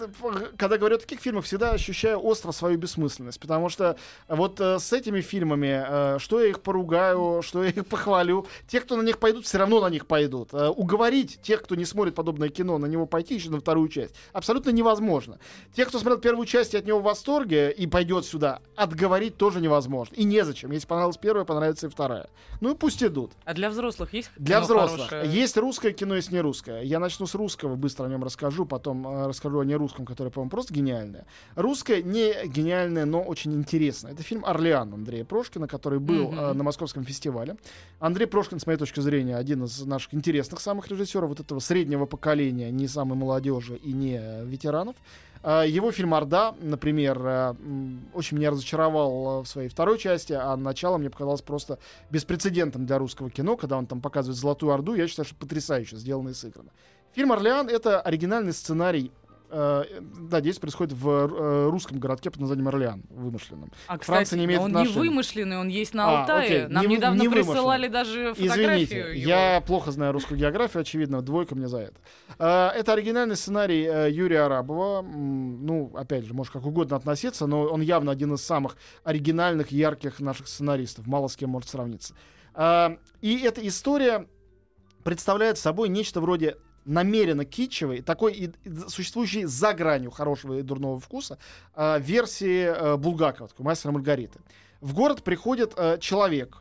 [0.57, 3.39] когда говорю о таких фильмах, всегда ощущаю остро свою бессмысленность.
[3.39, 3.95] Потому что
[4.27, 8.81] вот э, с этими фильмами, э, что я их поругаю, что я их похвалю, те,
[8.81, 10.49] кто на них пойдут, все равно на них пойдут.
[10.53, 14.15] Э, Уговорить тех, кто не смотрит подобное кино, на него пойти еще на вторую часть,
[14.33, 15.37] абсолютно невозможно.
[15.75, 19.61] Те, кто смотрел первую часть и от него в восторге и пойдет сюда, отговорить тоже
[19.61, 20.15] невозможно.
[20.15, 20.71] И незачем.
[20.71, 22.27] Если понравилась первая, понравится и вторая.
[22.61, 23.31] Ну и пусть идут.
[23.43, 25.09] А для взрослых есть Для взрослых.
[25.09, 25.31] хорошее?
[25.33, 26.81] Есть русское кино, есть не русское.
[26.81, 30.49] Я начну с русского, быстро о нем расскажу, потом э, расскажу о нерусском, которое, по-моему,
[30.49, 31.25] просто гениальное.
[31.55, 34.13] Русское не гениальное, но очень интересное.
[34.13, 36.39] Это фильм «Орлеан» Андрея Прошкина, который был Мгм.
[36.39, 37.57] э, на Московском фестивале.
[37.99, 42.05] Андрей Прошкин, с моей точки зрения, один из наших интересных самых режиссеров вот этого среднего
[42.05, 44.95] поколения, не самой молодежи и не э, ветеранов.
[45.47, 47.53] А, Его фильм «Орда», например, э,
[48.13, 51.77] очень меня разочаровал э, в своей второй части, а начало мне показалось просто
[52.09, 56.29] беспрецедентом для русского кино, когда он там показывает «Золотую Орду», я считаю, что потрясающе сделано
[56.29, 56.69] и сыграно.
[57.13, 59.11] Фильм «Орлеан»— это оригинальный сценарий
[59.49, 59.83] э,
[60.29, 63.71] да, действие происходит в э, русском городке под названием Орлеан, вымышленном.
[63.87, 64.99] А, Франция кстати, не имеет он не отношения.
[65.09, 66.43] вымышленный, он есть на А, Алтае.
[66.63, 69.29] окей, Нам не недавно не присылали даже фотографию Извините, его.
[69.29, 71.95] я плохо знаю русскую географию, очевидно, двойка мне за это.
[72.39, 75.01] А, Это оригинальный сценарий э, Юрия Арабова.
[75.01, 80.19] Ну, опять же, может как угодно относиться, но он явно один из самых оригинальных, ярких
[80.19, 81.07] наших сценаристов.
[81.07, 82.13] Мало с кем может сравниться.
[82.53, 84.27] А, И эта история
[85.03, 90.99] представляет собой нечто вроде намеренно китчевой, такой и- и существующей за гранью хорошего и дурного
[90.99, 91.37] вкуса
[91.73, 94.39] а, версии э, Булгакова, такой мастера Маргариты.
[94.81, 96.57] В город приходит э, человек,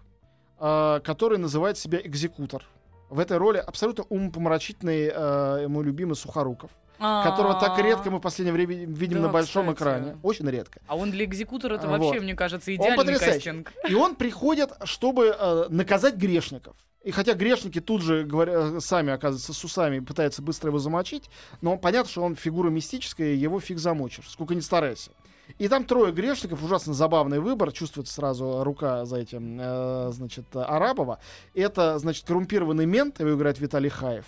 [0.59, 2.65] э, который называет себя экзекутор.
[3.11, 8.53] В этой роли абсолютно умопомрачительный э, мой любимый Сухоруков, которого так редко мы в последнее
[8.55, 9.77] время видим Да, на большом кстати.
[9.77, 10.19] экране.
[10.23, 10.81] Очень редко.
[10.87, 12.01] А он для экзекутора это Вот.
[12.01, 13.35] вообще, мне кажется, идеальный потрясающий.
[13.51, 13.73] кастинг.
[13.89, 16.77] И он приходит, чтобы э, наказать грешников.
[17.05, 21.29] И хотя грешники тут же говоря, сами, оказывается, с усами пытаются быстро его замочить,
[21.61, 25.11] но понятно, что он фигура мистическая, его фиг замочишь, сколько ни старайся.
[25.59, 31.19] И там трое грешников, ужасно забавный выбор, чувствуется сразу рука за этим, э, значит, Арабова.
[31.55, 34.25] Это, значит, коррумпированный мент, его играет Виталий Хаев.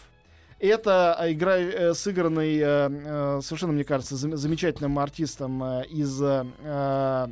[0.58, 6.20] Это э, игра э, сыгранный, э, э, совершенно, мне кажется, зам- замечательным артистом э, из
[6.22, 7.28] э, э,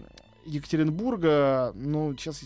[0.46, 1.72] Екатеринбурга.
[1.74, 2.42] Ну, сейчас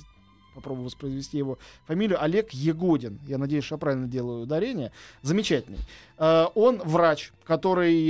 [0.58, 2.22] попробую воспроизвести его фамилию.
[2.22, 3.20] Олег Егодин.
[3.26, 4.92] Я надеюсь, что я правильно делаю ударение.
[5.22, 5.78] Замечательный.
[6.18, 8.08] Э, Он врач, который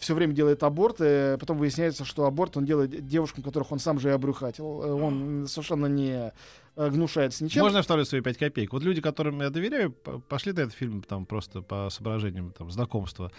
[0.00, 1.36] все время делает аборты.
[1.38, 4.82] Потом выясняется, что аборт он делает девушкам, которых он сам же и обрюхатил.
[4.82, 6.32] Э, Он совершенно не
[6.76, 7.62] э, гнушается ничем.
[7.62, 8.72] Можно я вставлю свои 5 копеек?
[8.72, 13.30] Вот люди, которым я доверяю, пошли на этот фильм там просто по соображениям там, знакомства.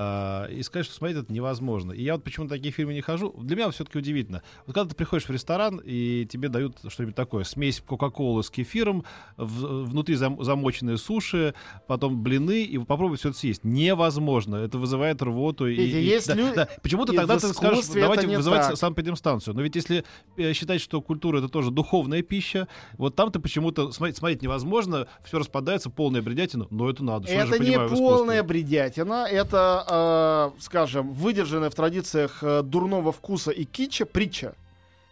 [0.00, 1.90] А, и сказать, что смотреть это невозможно.
[1.90, 3.34] И я вот почему на такие фильмы не хожу.
[3.38, 4.44] Для меня все-таки удивительно.
[4.64, 9.04] Вот когда ты приходишь в ресторан, и тебе дают что-нибудь такое, смесь Кока-Колы с кефиром,
[9.36, 11.52] в- внутри зам- замоченные суши,
[11.88, 13.64] потом блины, и попробовать все это съесть.
[13.64, 14.54] Невозможно.
[14.56, 15.66] Это вызывает рвоту.
[15.66, 16.68] И, и- есть да, лю- да.
[16.80, 18.76] Почему-то и тогда ты скажешь, давайте вызывать так.
[18.76, 19.54] санэпидемстанцию.
[19.56, 20.04] Но ведь если
[20.36, 25.08] э, считать, что культура это тоже духовная пища, вот там ты почему-то смотреть, смотреть невозможно,
[25.24, 27.26] все распадается, полная бредятина, но это надо.
[27.28, 33.64] Это не понимаю полная бредятина, это, э, скажем, выдержанная в традициях э, дурного вкуса и
[33.64, 34.54] китча притча.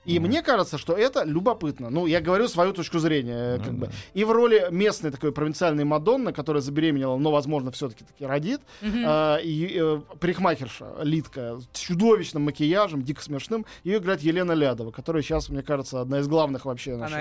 [0.06, 0.28] И Мгм.
[0.28, 1.90] мне кажется, что это любопытно.
[1.90, 3.56] Ну, я говорю свою точку зрения.
[3.58, 3.86] Ну как бы.
[3.86, 3.92] да.
[4.14, 9.04] И в роли местной такой провинциальной Мадонны, которая забеременела, но, возможно, все-таки таки родит, Мгм.
[9.06, 15.22] э, и э, парикмахерша, Литка, с чудовищным макияжем, дико смешным, ее играет Елена Лядова, которая
[15.22, 17.16] сейчас, мне кажется, одна из главных вообще наших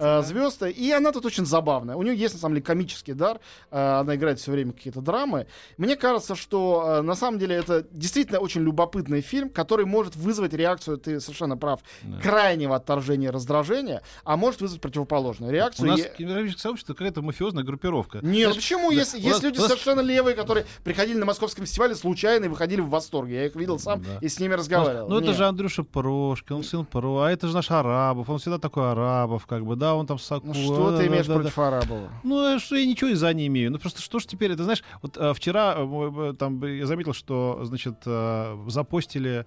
[0.00, 0.62] э, звезд.
[0.62, 1.96] И она тут очень забавная.
[1.96, 3.40] У нее есть, на самом деле, комический дар.
[3.70, 5.46] Э, Она играет все время какие-то драмы.
[5.76, 10.52] Мне кажется, что э, на самом деле это действительно очень любопытный фильм, который может вызвать
[10.52, 12.20] реакцию, ты совершенно прав, Да.
[12.28, 15.88] Крайнего отторжения и раздражения, а может вызвать противоположную У реакцию.
[15.88, 18.18] нас И- кинематографическое сообщество какая-то мафиозная группировка.
[18.22, 18.90] Нет, Знаешь, почему?
[18.90, 21.94] да, Есть, у есть нас- люди у нас- совершенно левые, которые приходили на московском фестивале
[21.94, 23.34] случайно и выходили в восторге.
[23.36, 24.18] Я их видел сам Да.
[24.20, 25.08] и с ними разговаривал.
[25.08, 28.58] Ну, это же Андрюша Прошкин, он сын Про, а это же наш Арабов, он всегда
[28.58, 30.48] такой Арабов, как бы, да, он там Саку.
[30.48, 31.40] Ну, что да, ты да, имеешь да, да.
[31.40, 32.10] против Арабова?
[32.22, 33.70] Ну, э, что я ничего и за не имею.
[33.72, 37.60] Ну, просто что ж теперь, это знаешь, вот э, вчера э, там я заметил, что,
[37.62, 39.46] значит, э, запостили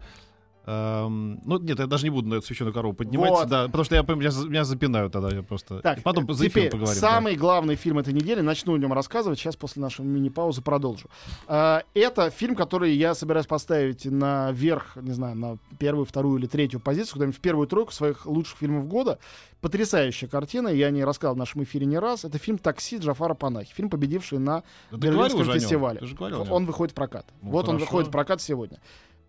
[0.65, 3.47] эм, ну, нет, я даже не буду на эту священную корову поднимать, Вот.
[3.47, 5.80] да, потому что я, меня, меня запинают тогда, я просто...
[5.82, 7.00] Так, И потом за теперь поговорим.
[7.02, 7.08] да.
[7.10, 11.10] самый главный фильм этой недели, начну о нем рассказывать, сейчас после нашей мини-паузы продолжу.
[11.47, 16.80] А, это фильм, который я собираюсь поставить наверх, не знаю, на первую, вторую или третью
[16.80, 19.19] позицию, куда-нибудь в первую тройку своих лучших фильмов года.
[19.62, 22.26] Потрясающая картина, я не рассказал в нашем эфире не раз.
[22.26, 26.02] Это фильм «Такси» Джафара Панахи, фильм, победивший на Да Берлинском фестивале.
[26.50, 27.28] Он выходит в прокат.
[27.41, 27.86] Ну, вот он хорошо.
[27.86, 28.80] выходит в прокат сегодня.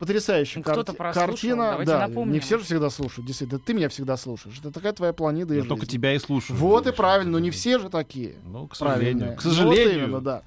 [0.07, 1.71] Потрясающая Ну, карти- картина.
[1.71, 2.33] давайте Да, напомним.
[2.33, 3.25] не все же всегда слушают.
[3.25, 4.59] Действительно, ты меня всегда слушаешь.
[4.59, 5.69] Это такая твоя планида и Я жизнь.
[5.69, 6.57] только тебя и слушаю.
[6.59, 8.35] Вот и правильно, но не все же такие.
[8.45, 9.13] Ну, к Правильные.
[9.13, 9.37] сожалению.
[9.39, 10.05] К Вот сожалению.
[10.07, 10.43] именно, да.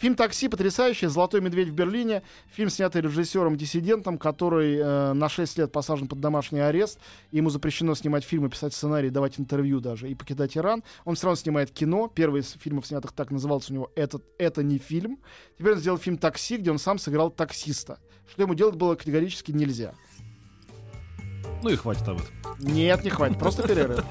[0.00, 1.06] Фильм «Такси» потрясающий.
[1.06, 2.22] «Золотой медведь в Берлине».
[2.50, 6.98] Фильм, снятый режиссером-диссидентом, который э, на 6 лет посажен под домашний арест.
[7.30, 10.82] Ему запрещено снимать фильмы, писать сценарий, давать интервью даже и покидать Иран.
[11.04, 12.08] Он все равно снимает кино.
[12.12, 15.18] Первый из фильмов, снятых так, назывался у него «Это, «Это не фильм».
[15.56, 18.00] Теперь он сделал фильм «Такси», где он сам сыграл таксиста.
[18.30, 19.92] Что ему делать было категорически нельзя.
[21.62, 22.28] Ну и хватит об этом.
[22.58, 24.04] Нет, не хватит, просто перерыв.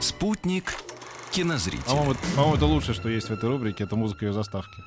[0.00, 0.74] Спутник
[1.32, 1.84] кинозрителя.
[1.84, 4.82] По-моему, это- по-моему, это лучшее, что есть в этой рубрике, это музыка ее заставки.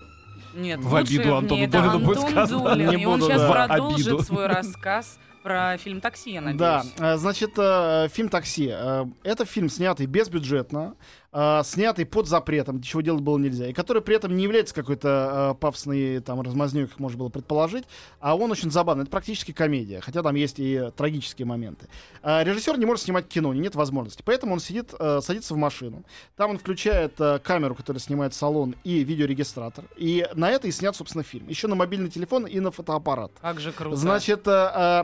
[0.54, 2.64] Нет, В обиду Антону Долину будет сказано.
[2.64, 3.66] Долин, Не и он буду, сейчас да.
[3.68, 4.24] Продолжит обиду.
[4.24, 6.60] свой рассказ про фильм «Такси», я надеюсь.
[6.60, 8.70] Да, э, значит, э, фильм «Такси».
[8.72, 10.94] Э, Это фильм, снятый безбюджетно.
[11.32, 15.52] Э, снятый под запретом, чего делать было нельзя, и который при этом не является какой-то
[15.52, 17.86] э, пафосной там размазнёй, как можно было предположить,
[18.20, 19.04] а он очень забавный.
[19.04, 21.88] Это практически комедия, хотя там есть и трагические моменты.
[22.24, 26.04] Э, режиссер не может снимать кино, нет возможности, поэтому он сидит, э, садится в машину,
[26.36, 30.96] там он включает э, камеру, которая снимает салон, и видеорегистратор, и на это и снят,
[30.96, 31.48] собственно, фильм.
[31.48, 33.32] Еще на мобильный телефон и на фотоаппарат.
[33.42, 33.96] Как же круто.
[33.96, 35.04] Значит, э, э,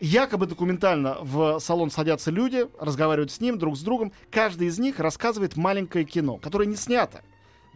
[0.00, 4.12] якобы документально в салон садятся люди, разговаривают с ним, друг с другом.
[4.30, 7.22] Каждый из них рассказывает маленькое кино, которое не снято.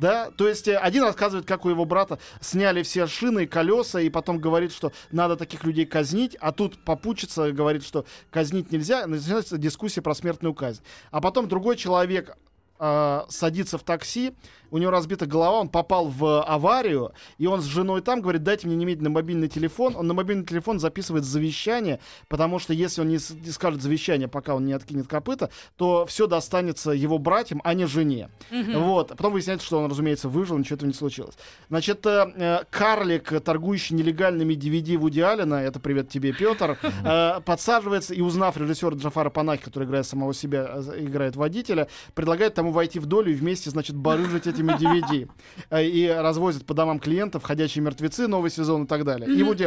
[0.00, 4.00] Да, то есть э, один рассказывает, как у его брата сняли все шины и колеса,
[4.00, 9.06] и потом говорит, что надо таких людей казнить, а тут попучится, говорит, что казнить нельзя,
[9.06, 10.80] начинается дискуссия про смертную казнь.
[11.10, 12.34] А потом другой человек
[12.78, 14.32] э, садится в такси,
[14.70, 18.66] у него разбита голова, он попал в аварию, и он с женой там говорит, дайте
[18.66, 19.94] мне немедленно мобильный телефон.
[19.96, 24.54] Он на мобильный телефон записывает завещание, потому что если он не, не скажет завещание, пока
[24.54, 28.30] он не откинет копыта, то все достанется его братьям, а не жене.
[28.50, 29.12] Вот.
[29.12, 31.34] А потом выясняется, что он, разумеется, выжил, ничего этого не случилось.
[31.68, 38.14] Значит, э, э, карлик, торгующий нелегальными DVD Вуди Аллена, это привет тебе, Петр, э, подсаживается
[38.14, 43.06] и, узнав режиссера Джафара Панахи, который играет самого себя, играет водителя, предлагает тому войти в
[43.06, 45.28] долю и вместе, значит, барыжить этими DVD.
[45.70, 49.30] Э, И развозят по домам клиентов «Ходячие мертвецы», новый сезон и так далее.
[49.30, 49.66] И Вуди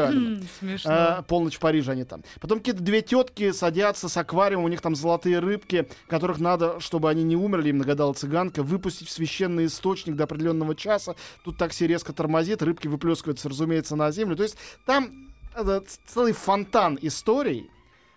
[0.60, 0.92] Смешно.
[0.92, 2.24] А, полночь в Париже они там.
[2.40, 7.10] Потом какие-то две тетки садятся с аквариумом, у них там золотые рыбки, которых надо, чтобы
[7.10, 11.16] они не умерли, им нагадала цыганка, выпустить в священный источник до определенного часа.
[11.44, 14.36] Тут такси резко тормозит, рыбки выплескиваются, разумеется, на землю.
[14.36, 17.70] То есть там э, целый фонтан историй,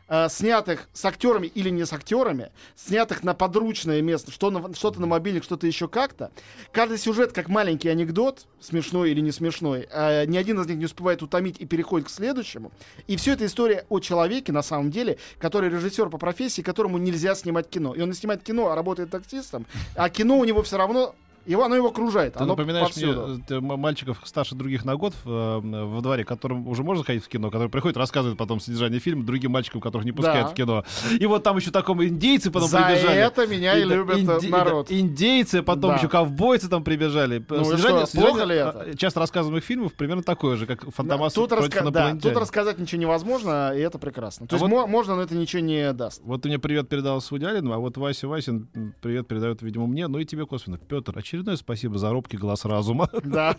[0.09, 5.01] э, снятых с актерами или не с актерами, снятых на подручное место, что на, что-то
[5.01, 6.31] на мобильник, что-то еще как-то.
[6.73, 10.85] Каждый сюжет как маленький анекдот, смешной или не смешной, э, ни один из них не
[10.85, 12.73] успевает утомить и переходит к следующему.
[13.07, 17.35] И все это история о человеке, на самом деле, который режиссер по профессии, которому нельзя
[17.35, 17.95] снимать кино.
[17.95, 21.15] И он не снимает кино, а работает таксистом, а кино у него все равно
[21.47, 23.27] его, оно его окружает, Ты оно напоминаешь повсюду.
[23.29, 27.05] мне э, м- мальчиков старше других на год в, э, во дворе, которым уже можно
[27.05, 30.53] ходить в кино, которые приходят, рассказывают потом содержание фильма другим мальчикам, которых не пускают Да.
[30.53, 30.85] в кино.
[31.19, 33.19] И вот там еще таком индейцы потом За прибежали.
[33.19, 34.91] это меня и, да, любит э, инди- народ.
[34.91, 35.97] индейцы, потом Да.
[35.97, 37.45] еще ковбойцы там прибежали.
[37.49, 38.81] Ну и Содержание- что, плохо ли это?
[38.91, 43.01] а, Часто рассказываемых фильмов примерно такое же, как Фантомас тут, раска- да, тут рассказать ничего
[43.01, 44.47] невозможно, и это прекрасно.
[44.47, 46.21] То А есть вот- мо- можно, но это ничего не даст.
[46.25, 48.69] Вот ты мне привет передал с Вуди Алленом, а вот Вася Васин
[49.01, 50.79] привет передает, видимо, мне, ну и тебе косвенно.
[50.79, 53.09] Петр, очередное спасибо за робкий глаз разума.
[53.25, 53.55] Да.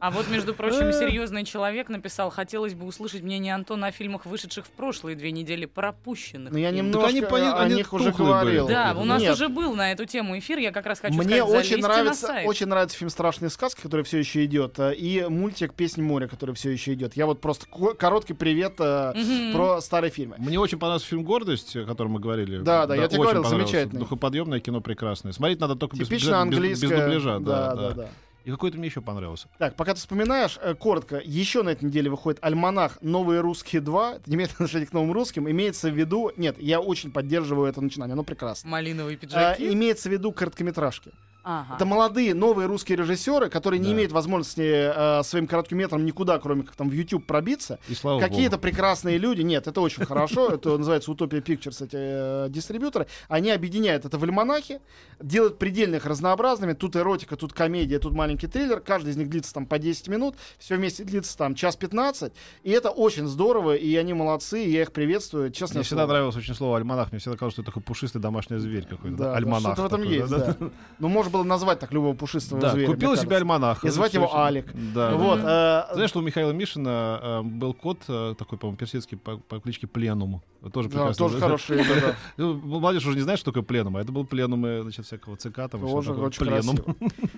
[0.00, 4.66] А вот, между прочим, серьезный человек написал, хотелось бы услышать мнение Антона о фильмах, вышедших
[4.66, 6.50] в прошлые две недели, пропущенных.
[6.52, 6.76] Но Ну, я им».
[6.76, 8.66] немножко они о они них уже говорил.
[8.66, 11.36] Да, у нас Нет, уже был на эту тему эфир, я как раз хочу Мне
[11.38, 12.48] сказать, очень на нравится, сайт.
[12.48, 16.54] очень нравится фильм «Страшные сказки», который все еще идет, э, и мультик «Песнь моря», который
[16.54, 17.16] все еще идет.
[17.16, 19.52] Я вот просто ко- короткий привет э, Мгм.
[19.52, 20.36] про старые фильмы.
[20.38, 22.58] Мне очень понравился фильм «Гордость», о котором мы говорили.
[22.58, 24.00] Да, да, я тебе говорил, замечательный.
[24.00, 25.32] Духоподъемное кино прекрасное.
[25.32, 26.86] Смотреть надо только без, Типично без- без- английское.
[26.88, 27.38] без дубляжа.
[27.40, 28.08] да, Да, да, да.
[28.44, 29.48] И какой-то мне еще понравился.
[29.58, 32.98] Так, пока ты вспоминаешь, э, коротко, еще на этой неделе выходит «Альманах.
[33.02, 34.16] Новые русские 2».
[34.18, 35.50] Это не имеет отношения к новым русским.
[35.50, 36.30] Имеется в виду...
[36.36, 38.70] Нет, я очень поддерживаю это начинание, оно прекрасно.
[38.70, 39.72] Малиновые А, пиджаки.
[39.72, 41.10] имеется в виду короткометражки.
[41.48, 41.76] Ага.
[41.76, 43.92] Это молодые, новые русские режиссеры, которые не Да.
[43.92, 47.78] имеют возможности э, своим коротким метром никуда, кроме как там в YouTube пробиться.
[47.88, 48.62] И слава Какие-то богу.
[48.62, 54.04] прекрасные люди, нет, это очень хорошо, это называется Утопия Pictures, эти э, дистрибьюторы, они объединяют
[54.04, 54.80] это в альманахе,
[55.20, 59.54] делают предельно их разнообразными, тут эротика, тут комедия, тут маленький триллер, каждый из них длится
[59.54, 62.32] там по 10 минут, все вместе длится там час 15,
[62.64, 65.76] и это очень здорово, и они молодцы, и я их приветствую, честно.
[65.76, 67.12] Мне всегда нравилось очень слово альманах.
[67.12, 69.16] Мне всегда казалось, что это такой пушистый домашний зверь какой-то.
[69.16, 69.74] Да, Альманах.
[69.74, 70.70] что-то в этом такой, есть, да, да.
[70.98, 72.86] Ну, можно было назвать так любого пушистого Да, зверя.
[72.86, 73.84] купил мне себе альманах.
[73.84, 74.66] И звать его Алик.
[74.94, 75.14] Да.
[75.14, 79.36] Вот, э, Знаешь, что у Михаила Мишина э, был кот э, такой, по-моему, персидский по,
[79.38, 80.42] по кличке Пленум.
[80.72, 81.14] Тоже да, прекрасно.
[81.26, 82.16] тоже хороший, да, да.
[82.36, 85.36] Ну, Молодежь уже не знает, что такое пленум, а это был пленум, э, значит, всякого
[85.36, 86.26] ЦК, там, Тоже такое.
[86.26, 86.76] очень пленум.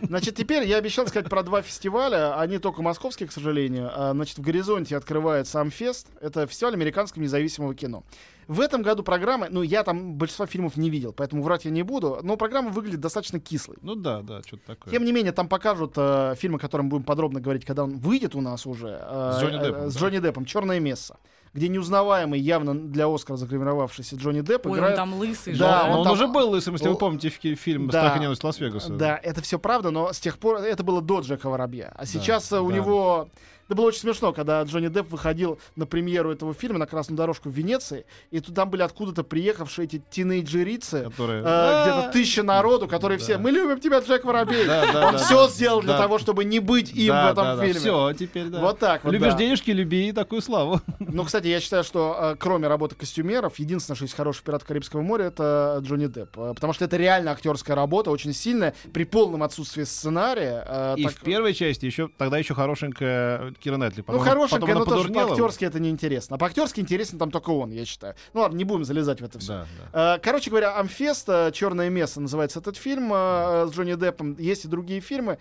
[0.02, 2.38] Значит, теперь я обещал сказать про два фестиваля.
[2.40, 3.90] Они только московские, к сожалению.
[3.92, 6.08] А, Значит, в «Горизонте» открывается «Амфест».
[6.20, 8.02] Это фестиваль американского независимого кино.
[8.48, 11.82] В этом году программа, ну, я там большинство фильмов не видел, поэтому врать я не
[11.82, 13.76] буду, но программа выглядит достаточно кислой.
[13.82, 14.90] Ну да, да, что-то такое.
[14.90, 18.34] Тем не менее, там покажут э, фильм, о котором будем подробно говорить, когда он выйдет
[18.34, 18.98] у нас уже.
[19.00, 20.00] э, С Джонни э, Деппом, С да?
[20.00, 20.44] Джонни Деппом.
[20.46, 21.18] «Черное место»,
[21.52, 24.96] где неузнаваемый, явно для Оскара загримировавшийся Джонни Депп Ой, он играет...
[24.96, 28.00] там лысый Да, он он, там- уже был лысым, если вы помните фи- фильм да.
[28.00, 28.94] «Страх и ненависть Лас-Вегаса».
[28.94, 31.92] Да, это все правда, но с тех пор это было до Джека Воробья.
[31.94, 32.76] А сейчас э, у да.
[32.76, 33.28] него
[33.68, 37.50] Это было очень смешно, когда Джонни Депп выходил на премьеру этого фильма на красную дорожку
[37.50, 41.42] в Венеции, и тут там были откуда-то приехавшие эти тинейджерицы, Которые...
[41.44, 43.24] э, где-то тысяча народу, которые Да.
[43.24, 44.64] все, мы любим тебя, Джек Воробей.
[44.66, 45.53] Да, да, Он да, все да.
[45.53, 45.99] сделал для Да.
[45.99, 47.64] того, чтобы не быть им Да, в этом да, да.
[47.64, 47.80] фильме.
[47.80, 48.61] Все, теперь да.
[48.61, 49.38] Вот так вот, Любишь да.
[49.38, 50.80] денежки, люби и такую славу.
[50.99, 55.03] Ну, кстати, я считаю, что э, кроме работы костюмеров, единственное, что есть хороший пират Карибского
[55.03, 56.38] моря, это Джонни Депп.
[56.38, 60.64] Э, потому что это реально актерская работа, очень сильная, при полном отсутствии сценария.
[60.66, 64.00] э, И так- в первой части еще тогда еще хорошенькая Кира Найтли.
[64.00, 66.36] Ну, Потом- хорошенькая, потом она но тоже по-актерски это неинтересно.
[66.36, 68.14] А по-актерски интересен там только он, я считаю.
[68.34, 69.52] Ну ладно, не будем залезать в это все.
[69.52, 70.14] Да, да.
[70.16, 74.36] Э, Короче говоря, Амфест, Черное место называется этот фильм э, с Джонни Деппом.
[74.38, 75.38] Есть и другие фильмы.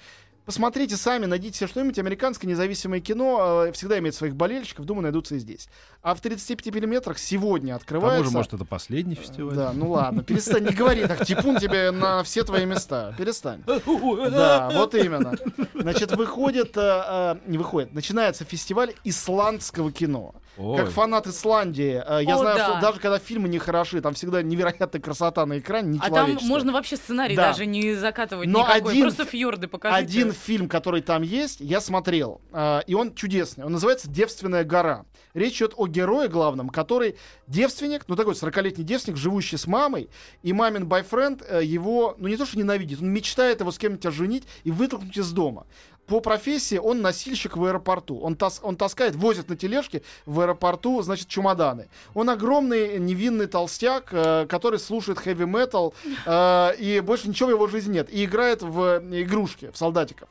[0.47, 1.99] Посмотрите сами, найдите себе что-нибудь.
[1.99, 4.85] Американское независимое кино э, всегда имеет своих болельщиков.
[4.85, 5.67] Думаю, найдутся и здесь.
[6.01, 8.31] А в 35 миллиметрах сегодня К тому открывается...
[8.31, 9.55] же, может, это последний фестиваль.
[9.55, 13.13] Да, ну ладно, перестань, не говори так, типун тебе на все твои места.
[13.17, 13.61] Перестань.
[13.65, 15.35] Да, вот именно.
[15.73, 20.33] Значит, выходит, э, э, не выходит, начинается фестиваль исландского кино.
[20.57, 20.77] Ой.
[20.77, 22.65] Как фанат Исландии, э, я О, знаю, да.
[22.71, 26.73] что даже когда фильмы не хороши, там всегда невероятная красота на экране, А там можно
[26.73, 27.49] вообще сценарий Да.
[27.49, 28.91] даже не закатывать Но никакой.
[28.91, 29.99] один Просто фьорды покажите.
[30.03, 33.65] Один фильм, который там есть, я смотрел, э, и он чудесный.
[33.65, 35.05] Он называется «Девственная гора».
[35.33, 37.15] Речь идет о герое главном, который
[37.47, 40.09] девственник, ну такой 40-летний девственник, живущий с мамой,
[40.41, 44.05] и мамин бойфренд э, его, ну не то что ненавидит, он мечтает его с кем-нибудь
[44.05, 45.67] оженить и вытолкнуть из дома.
[46.07, 48.19] По профессии он носильщик в аэропорту.
[48.19, 51.89] Он, тас- он таскает, возит на тележке в аэропорту, значит, чемоданы.
[52.13, 55.93] Он огромный невинный толстяк, э, который слушает хэви-метал,
[56.25, 58.09] э, и больше ничего в его жизни нет.
[58.09, 60.29] И играет в игрушки, в солдатиков.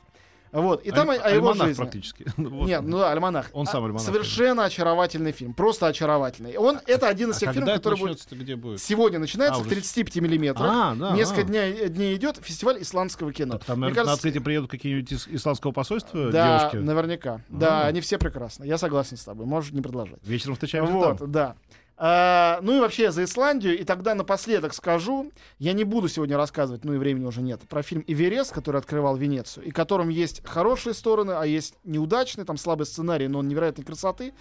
[0.52, 0.82] Вот.
[0.84, 1.82] И там Аль- о его альманах жизни.
[1.82, 2.26] практически.
[2.36, 3.50] Нет, ну да, альманах.
[3.52, 4.06] Он сам А, альманах.
[4.06, 5.54] Совершенно очаровательный фильм.
[5.54, 6.56] Просто очаровательный.
[6.56, 8.80] Он, это один из А тех фильмов, который будет где будет?
[8.80, 10.66] сегодня начинается А, в уже 35 миллиметрах.
[10.70, 11.10] А, да.
[11.12, 11.44] Несколько а.
[11.44, 13.58] дней, дней идет фестиваль исландского кино.
[13.66, 16.76] Там, наверное, на открытие приедут какие-нибудь из исламского посольства да, девушки.
[16.76, 17.40] наверняка.
[17.48, 17.86] Да, А.
[17.88, 18.64] они все прекрасны.
[18.64, 19.46] Я согласен с тобой.
[19.46, 20.18] Можешь не продолжать.
[20.22, 21.56] Вечером встречаемся Вот, да.
[21.98, 23.78] А, ну и вообще за Исландию.
[23.78, 27.82] И тогда напоследок скажу, я не буду сегодня рассказывать, ну и времени уже нет, про
[27.82, 32.86] фильм «Эверест», который открывал Венецию, и которым есть хорошие стороны, а есть неудачные, там слабый
[32.86, 34.34] сценарий, но он невероятной красоты.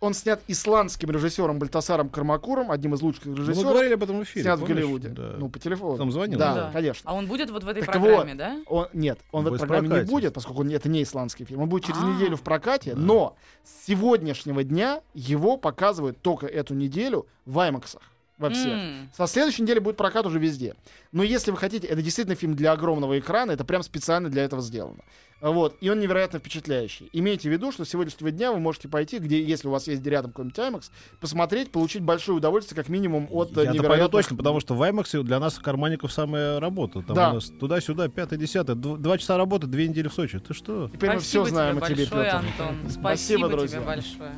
[0.00, 3.70] Он снят исландским режиссером Бальтасаром Кармакуром, одним из лучших Ну, Мы режиссеров.
[3.72, 4.42] говорили об этом в эфире.
[4.44, 4.76] снят в помнишь?
[4.76, 5.08] Голливуде.
[5.08, 5.34] Да.
[5.38, 5.98] Ну, по телефону.
[5.98, 6.70] Там звонил, Да, да?
[6.72, 7.10] конечно.
[7.10, 8.38] А он будет вот в этой Так программе, вот.
[8.38, 8.56] да?
[8.66, 10.10] Он, нет, он в Будет этой в программе не прокате.
[10.12, 11.60] будет, поскольку он, это не исландский фильм.
[11.62, 12.06] Он будет через А.
[12.06, 18.02] неделю в прокате, но с сегодняшнего дня его показывают только эту неделю в аймаксах
[18.38, 18.72] во всех.
[18.72, 19.10] М.
[19.16, 20.74] Со следующей недели будет прокат уже везде.
[21.12, 24.60] Но если вы хотите, это действительно фильм для огромного экрана, это прям специально для этого
[24.60, 25.02] сделано.
[25.50, 27.10] Вот, и он невероятно впечатляющий.
[27.12, 30.02] Имейте в виду, что с сегодняшнего дня вы можете пойти, где, если у вас есть
[30.06, 30.90] рядом какой-нибудь IMAX,
[31.20, 34.10] посмотреть, получить большое удовольствие, как минимум, от э, пойду невероятных...
[34.10, 37.02] точно, потому что в IMAX для нас, карманников, самая работа.
[37.02, 37.30] Там Да.
[37.32, 38.74] у нас туда-сюда, пятое, десятое.
[38.74, 40.38] Дв- Два часа работы, две недели в Сочи.
[40.38, 40.88] Ты что?
[40.88, 42.36] Теперь мы Спасибо все знаем тебе о тебе, большое, Петр.
[42.38, 42.76] Антон.
[42.88, 43.78] Спасибо, Спасибо друзья.
[43.78, 44.32] тебе большое.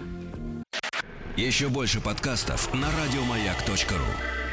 [1.37, 4.46] Еще больше подкастов на радиомаяк.ру.